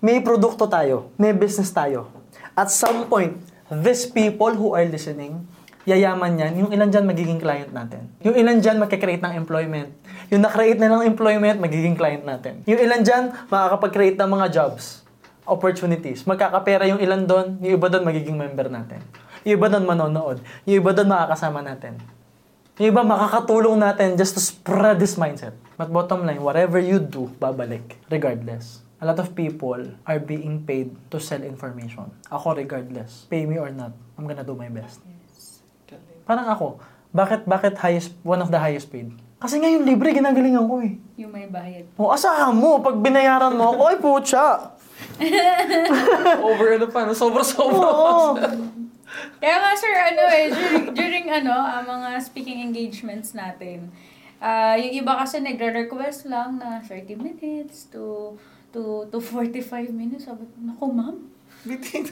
[0.00, 2.08] May produkto tayo, may business tayo.
[2.52, 3.36] At some point,
[3.68, 5.44] these people who are listening,
[5.86, 8.10] yayaman yan, yung ilan dyan magiging client natin.
[8.26, 9.94] Yung ilan dyan magkakreate ng employment.
[10.34, 12.66] Yung nakreate na ng employment, magiging client natin.
[12.66, 15.06] Yung ilan dyan, makakapag-create ng mga jobs.
[15.46, 16.26] opportunities.
[16.26, 18.98] Magkakapera yung ilan doon, yung iba doon magiging member natin.
[19.46, 20.42] Yung iba doon manonood.
[20.66, 22.02] Yung iba doon makakasama natin.
[22.82, 25.54] Yung iba makakatulong natin just to spread this mindset.
[25.78, 27.94] But bottom line, whatever you do, babalik.
[28.10, 28.82] Regardless.
[28.98, 32.10] A lot of people are being paid to sell information.
[32.26, 33.30] Ako regardless.
[33.30, 34.98] Pay me or not, I'm gonna do my best.
[36.26, 36.82] Parang ako,
[37.14, 39.14] bakit bakit highest one of the highest paid?
[39.38, 40.98] Kasi ngayon libre ginagalingan ko eh.
[41.22, 41.86] Yung may bayad.
[41.94, 44.74] O asahan mo, pag binayaran mo ako, ay putya.
[46.50, 47.78] Over ano pa, sobra-sobra.
[47.78, 48.34] Oo.
[49.38, 53.92] Kaya nga sir, ano eh, during, during ano, ah, mga speaking engagements natin,
[54.42, 58.34] ah yung iba kasi nagre-request lang na 30 minutes to
[58.74, 60.26] to to 45 minutes.
[60.26, 61.16] Sabi ko, naku ma'am,
[61.66, 62.06] Bitin.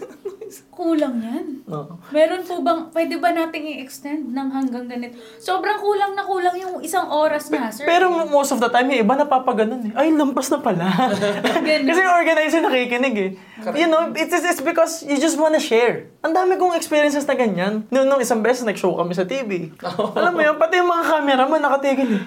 [0.74, 1.46] kulang yan.
[1.70, 1.98] Oo.
[2.10, 5.14] Meron po bang, pwede ba nating i-extend ng hanggang ganito?
[5.38, 7.86] Sobrang kulang na kulang yung isang oras na, sir.
[7.86, 9.92] Pero most of the time, yung iba napapaganon eh.
[9.94, 10.90] Ay, lampas na pala.
[11.88, 13.30] Kasi yung organizer nakikinig eh.
[13.78, 16.10] You know, it's, it's it's because you just wanna share.
[16.26, 17.88] Ang dami kong experiences na ganyan.
[17.88, 19.72] Noong, nung isang beses, nag-show kami sa TV.
[20.18, 22.24] Alam mo yun, pati yung mga cameraman nakatigil eh.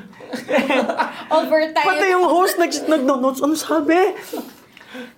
[1.37, 1.87] Overtime.
[1.87, 3.95] Pati yung host nag, nag-notes, ano sabi?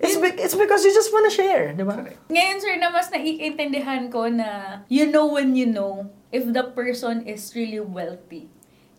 [0.00, 2.02] It's, be- it's because you just wanna share, di ba?
[2.26, 7.22] Ngayon, sir, na mas naiintindihan ko na you know when you know if the person
[7.26, 8.50] is really wealthy.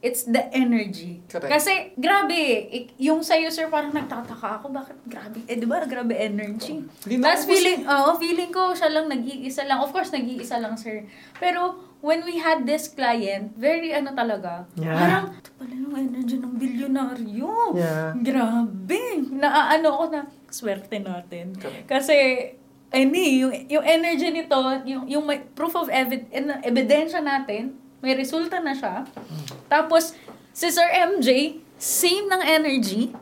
[0.02, 1.22] It's the energy.
[1.30, 1.46] Correct.
[1.46, 2.34] Kasi, grabe,
[2.74, 6.82] ik- yung sa'yo, sir, parang nagtataka ako, bakit grabe, eh, di ba, grabe energy.
[7.06, 9.78] Hindi na Tapos ako feeling, oo, feeling ko siya lang nag-iisa lang.
[9.78, 11.06] Of course, nag-iisa lang, sir.
[11.38, 14.98] Pero, when we had this client, very ano talaga, Yeah.
[14.98, 17.78] parang, ito pala yung energy ng bilyonaryo.
[17.78, 18.18] Yeah.
[18.18, 19.02] Grabe.
[19.30, 21.56] Naaano ko na, swerte natin.
[21.86, 22.18] Kasi,
[22.92, 26.28] ano eh, yung, yung energy nito, yung, yung may proof of evid,
[26.66, 29.06] ebidensya natin, may resulta na siya.
[29.70, 30.18] Tapos,
[30.52, 33.14] si Sir MJ, same ng energy.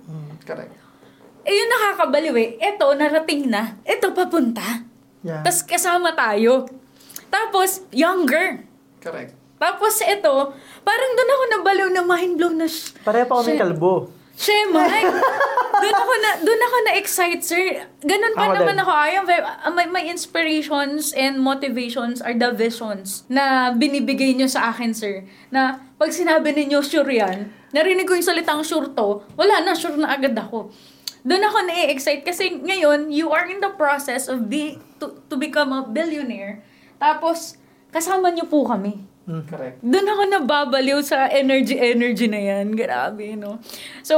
[0.47, 0.71] Correct.
[1.43, 2.49] Eh, yung nakakabaliw eh.
[2.57, 3.75] Ito, narating na.
[3.83, 4.87] Ito, papunta.
[5.19, 5.43] Yeah.
[5.43, 6.63] Tapos, kasama tayo.
[7.27, 8.68] Tapos, younger.
[8.99, 9.31] Correct.
[9.59, 10.33] Tapos, ito,
[10.81, 14.07] parang doon ako nabaliw na mind blown na, sh- Pareha pa kami kalbo.
[14.39, 15.11] Siya, Mike.
[15.83, 17.63] doon ako na doon ako na excite, sir.
[17.99, 18.83] Ganun pa Ako naman din.
[18.87, 18.91] ako.
[18.95, 19.43] I am very,
[19.75, 25.27] my, my inspirations and motivations are the visions na binibigay nyo sa akin, sir.
[25.51, 29.99] Na pag sinabi ninyo sure yan, narinig ko yung salitang sure to, wala na, sure
[29.99, 30.71] na agad ako.
[31.19, 35.75] Doon ako na-excite kasi ngayon, you are in the process of be, to, to become
[35.75, 36.63] a billionaire.
[36.95, 38.97] Tapos, kasama nyo po kami.
[39.29, 39.85] Correct.
[39.85, 42.73] Doon ako nababaliw sa energy-energy na yan.
[42.73, 43.61] Grabe, no?
[44.01, 44.17] So,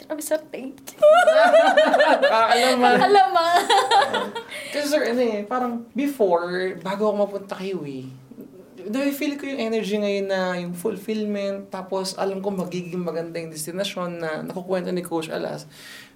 [0.00, 1.00] grabe sa thank you.
[2.24, 2.96] Kakalaman.
[2.96, 3.44] Alama.
[4.72, 8.04] Kasi sir, ano eh, parang before, bago ako mapunta kay Wii,
[8.88, 13.52] dahil feel ko yung energy ngayon na yung fulfillment, tapos alam ko magiging maganda yung
[13.52, 15.68] destination na nakukwento ni Coach Alas.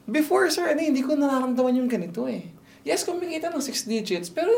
[0.09, 2.49] Before, sir, ano, eh, hindi ko nararamdaman yung ganito eh.
[2.89, 4.49] Yes, kumikita ng 6 digits, pero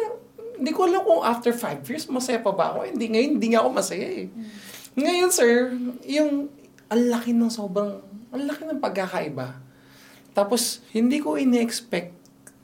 [0.59, 2.90] hindi ko alam kung after 5 years, masaya pa ba ako.
[2.90, 4.26] Hindi, ngayon, hindi nga ako masaya eh.
[4.92, 5.72] Ngayon, sir,
[6.04, 6.50] yung
[6.86, 9.54] ang laki ng sobrang, ang laki ng pagkakaiba.
[10.32, 12.14] Tapos, hindi ko ini-expect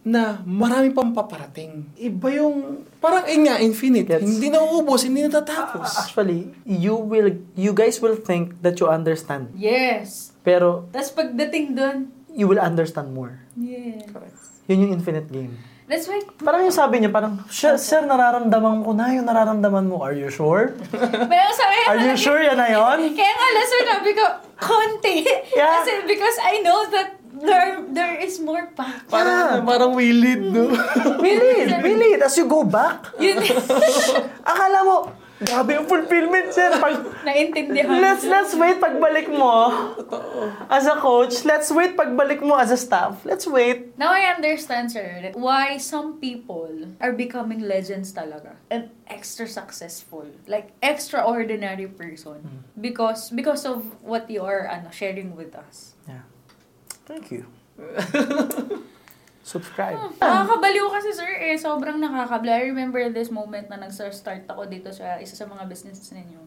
[0.03, 1.89] na marami pang paparating.
[1.97, 4.05] Iba yung, parang eh nga, infinite.
[4.07, 5.97] Gets- Hindi nauubos, hindi natatapos.
[5.97, 9.49] Actually, you will, you guys will think that you understand.
[9.55, 10.35] yes.
[10.45, 13.41] Pero, Tapos pagdating doon, you will understand more.
[13.57, 14.05] yeah.
[14.07, 14.37] Correct.
[14.69, 15.57] Yun yung infinite game.
[15.85, 20.01] That's why, Parang yung sabi niya, parang, "Sir, sir, nararamdaman ko na yung nararamdaman mo.
[20.01, 20.73] Are you sure?
[21.33, 23.13] pero sa Are you sure yan na yun?
[23.13, 24.25] Kaya nga, lesser sabi ko,
[24.57, 25.29] konti.
[25.53, 25.85] Yeah.
[25.85, 29.05] Kasi because I know that there there is more pa.
[29.13, 30.73] Parang, parang wilid, no?
[31.25, 32.17] Really, really.
[32.17, 33.45] As you go back, Yun,
[34.51, 34.97] akala mo,
[35.43, 36.71] grabe yung fulfillment, sir.
[36.79, 37.99] Pag, naintindihan.
[38.01, 39.95] let's, let's wait pagbalik mo
[40.71, 41.45] as a coach.
[41.45, 43.25] Let's wait pagbalik mo as a staff.
[43.25, 43.99] Let's wait.
[43.99, 48.55] Now I understand, sir, that why some people are becoming legends talaga.
[48.71, 50.27] And extra successful.
[50.47, 52.45] Like, extraordinary person.
[52.45, 52.63] Hmm.
[52.81, 55.95] Because because of what you are ano, sharing with us.
[56.07, 56.23] Yeah.
[57.07, 57.47] Thank you.
[59.45, 60.01] Subscribe.
[60.25, 61.61] Nakakabaliw kasi, sir, eh.
[61.61, 62.57] Sobrang nakakabaliw.
[62.57, 66.41] I remember this moment na nag-start ako dito sa isa sa mga businesses ninyo.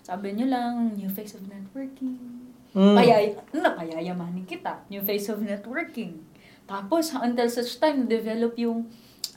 [0.00, 2.16] Sabi nyo lang, new face of networking.
[2.72, 2.96] Mm.
[2.96, 4.88] Payay, ano, payayamanin kita.
[4.88, 6.24] New face of networking.
[6.64, 8.88] Tapos, until such time, develop yung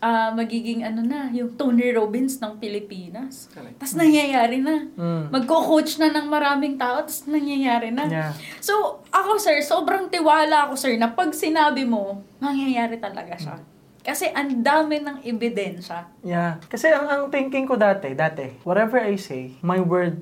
[0.04, 3.48] ah, magiging ano na, yung Tony Robbins ng Pilipinas.
[3.56, 3.80] Correct.
[3.80, 4.92] Tapos nangyayari na.
[5.00, 5.32] Mm.
[5.32, 8.12] Magko-coach na ng maraming tao, tapos nangyayari na.
[8.12, 8.32] Yeah.
[8.60, 13.56] So, ako sir, sobrang tiwala ako sir na pag sinabi mo, mangyayari talaga siya.
[14.04, 16.12] Kasi ang dami ng ebidensya.
[16.20, 16.60] Yeah.
[16.68, 20.20] Kasi ang, ang thinking ko dati, dati, whatever I say, my word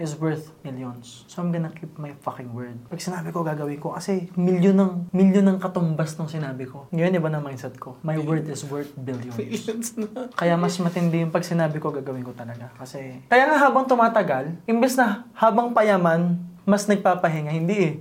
[0.00, 1.28] is worth millions.
[1.28, 2.80] So I'm gonna keep my fucking word.
[2.88, 3.92] Pag sinabi ko, gagawin ko.
[3.92, 6.88] Kasi milyon ng, milyon ng katumbas ng sinabi ko.
[6.88, 8.00] Ngayon, iba na mindset ko.
[8.00, 9.92] My word is worth billions.
[10.40, 12.72] Kaya mas matindi yung pag sinabi ko, gagawin ko talaga.
[12.80, 17.52] Kasi, kaya nga habang tumatagal, imbes na habang payaman, mas nagpapahinga.
[17.52, 17.94] Hindi eh.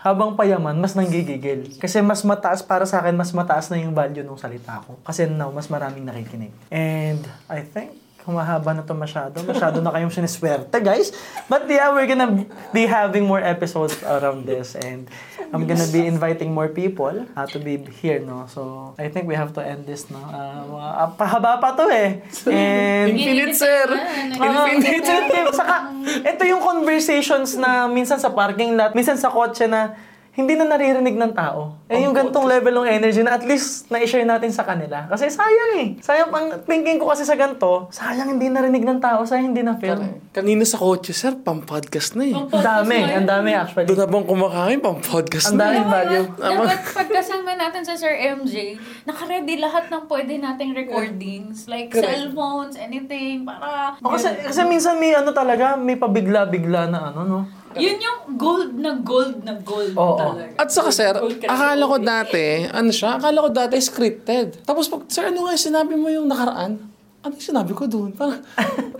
[0.00, 1.80] Habang payaman, mas nanggigigil.
[1.80, 5.00] Kasi mas mataas, para sa akin, mas mataas na yung value ng salita ko.
[5.00, 6.52] Kasi now, mas maraming nakikinig.
[6.68, 9.44] And I think, humahaba na to masyado.
[9.44, 11.12] Masyado na kayong siniswerte, guys.
[11.44, 14.72] But yeah, we're gonna be having more episodes around this.
[14.80, 15.12] And
[15.52, 18.48] I'm gonna be inviting more people uh, to be here, no?
[18.48, 20.18] So, I think we have to end this, no?
[20.24, 22.24] Uh, ah, pahaba pa to eh.
[22.48, 23.12] And...
[23.12, 23.84] Infinite, sir.
[24.32, 25.04] Infinite.
[25.04, 25.52] infinite.
[25.52, 25.92] Saka,
[26.24, 29.92] ito yung conversations na minsan sa parking lot, minsan sa kotse na
[30.34, 31.78] hindi na naririnig ng tao.
[31.86, 35.06] Eh, yung gantong level ng energy na at least na-share natin sa kanila.
[35.06, 35.88] Kasi sayang eh.
[36.02, 39.94] Sayang ang thinking ko kasi sa ganito, sayang hindi narinig ng tao, sayang hindi na-feel.
[40.34, 42.34] Kanina sa kotse, sir, pang-podcast na eh.
[42.34, 43.86] Ang dami, ang dami actually.
[43.86, 45.62] Doon habang kumakain, pang-podcast Ang na.
[45.70, 46.26] daming value.
[46.34, 48.74] Dapat pagkasama natin sa Sir MJ,
[49.06, 51.70] nakaredy lahat ng pwede nating recordings.
[51.70, 53.46] Like cellphones, anything.
[53.46, 53.94] Para...
[54.02, 57.40] O, kasi, kasi minsan may ano talaga, may pabigla-bigla na ano, no?
[57.76, 60.16] Yun yung gold na gold na gold Oo.
[60.16, 60.54] talaga.
[60.56, 64.62] At saka sir, Gold ka- akala ko dati, ano siya, akala ko dati scripted.
[64.62, 66.78] Tapos pag, sir, ano nga yung sinabi mo yung nakaraan?
[67.20, 68.12] Ano yung sinabi ko doon?
[68.12, 68.38] Parang,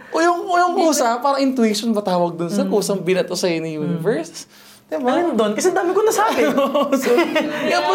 [0.08, 2.48] o yung, o yung kusa, parang intuition ba tawag doon?
[2.48, 4.48] Sa kusang binato sa'yo ni universe.
[4.84, 5.10] Diba?
[5.10, 5.52] Alin doon?
[5.56, 6.44] Kasi dami ko nasabi.
[7.02, 7.08] so,
[7.64, 7.92] kaya po,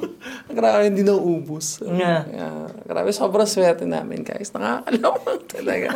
[0.56, 1.78] grabe, hindi na ubus.
[1.80, 2.14] Nga.
[2.26, 4.50] Yeah, grabe, sobrang swerte namin, guys.
[4.50, 5.90] Nakakalawang talaga.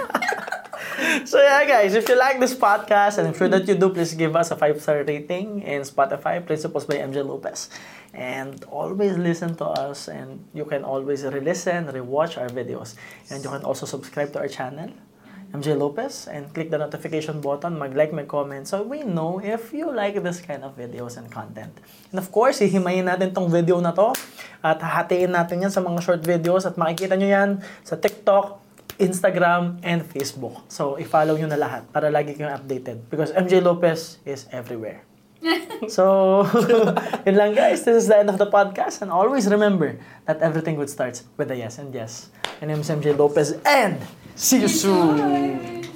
[0.99, 4.19] So yeah, guys, if you like this podcast, and I'm sure that you do, please
[4.19, 7.71] give us a 5-star rating in Spotify, Principles by MJ Lopez.
[8.11, 12.99] And always listen to us, and you can always re-listen, re-watch our videos.
[13.31, 14.91] And you can also subscribe to our channel,
[15.55, 20.19] MJ Lopez, and click the notification button, mag-like, mag-comment, so we know if you like
[20.23, 21.79] this kind of videos and content.
[22.11, 24.19] And of course, hihimayin natin tong video na to,
[24.67, 27.51] at hahatiin natin yan sa mga short videos, at makikita nyo yan
[27.87, 28.67] sa TikTok,
[28.99, 30.67] Instagram, and Facebook.
[30.67, 33.07] So, i-follow nyo na lahat para lagi kayong updated.
[33.09, 35.07] Because MJ Lopez is everywhere.
[35.89, 36.43] so,
[37.27, 37.87] yun lang guys.
[37.87, 39.03] This is the end of the podcast.
[39.03, 39.97] And always remember
[40.27, 42.35] that everything good starts with a yes and yes.
[42.59, 44.03] My name is MJ Lopez and
[44.35, 45.87] see you soon!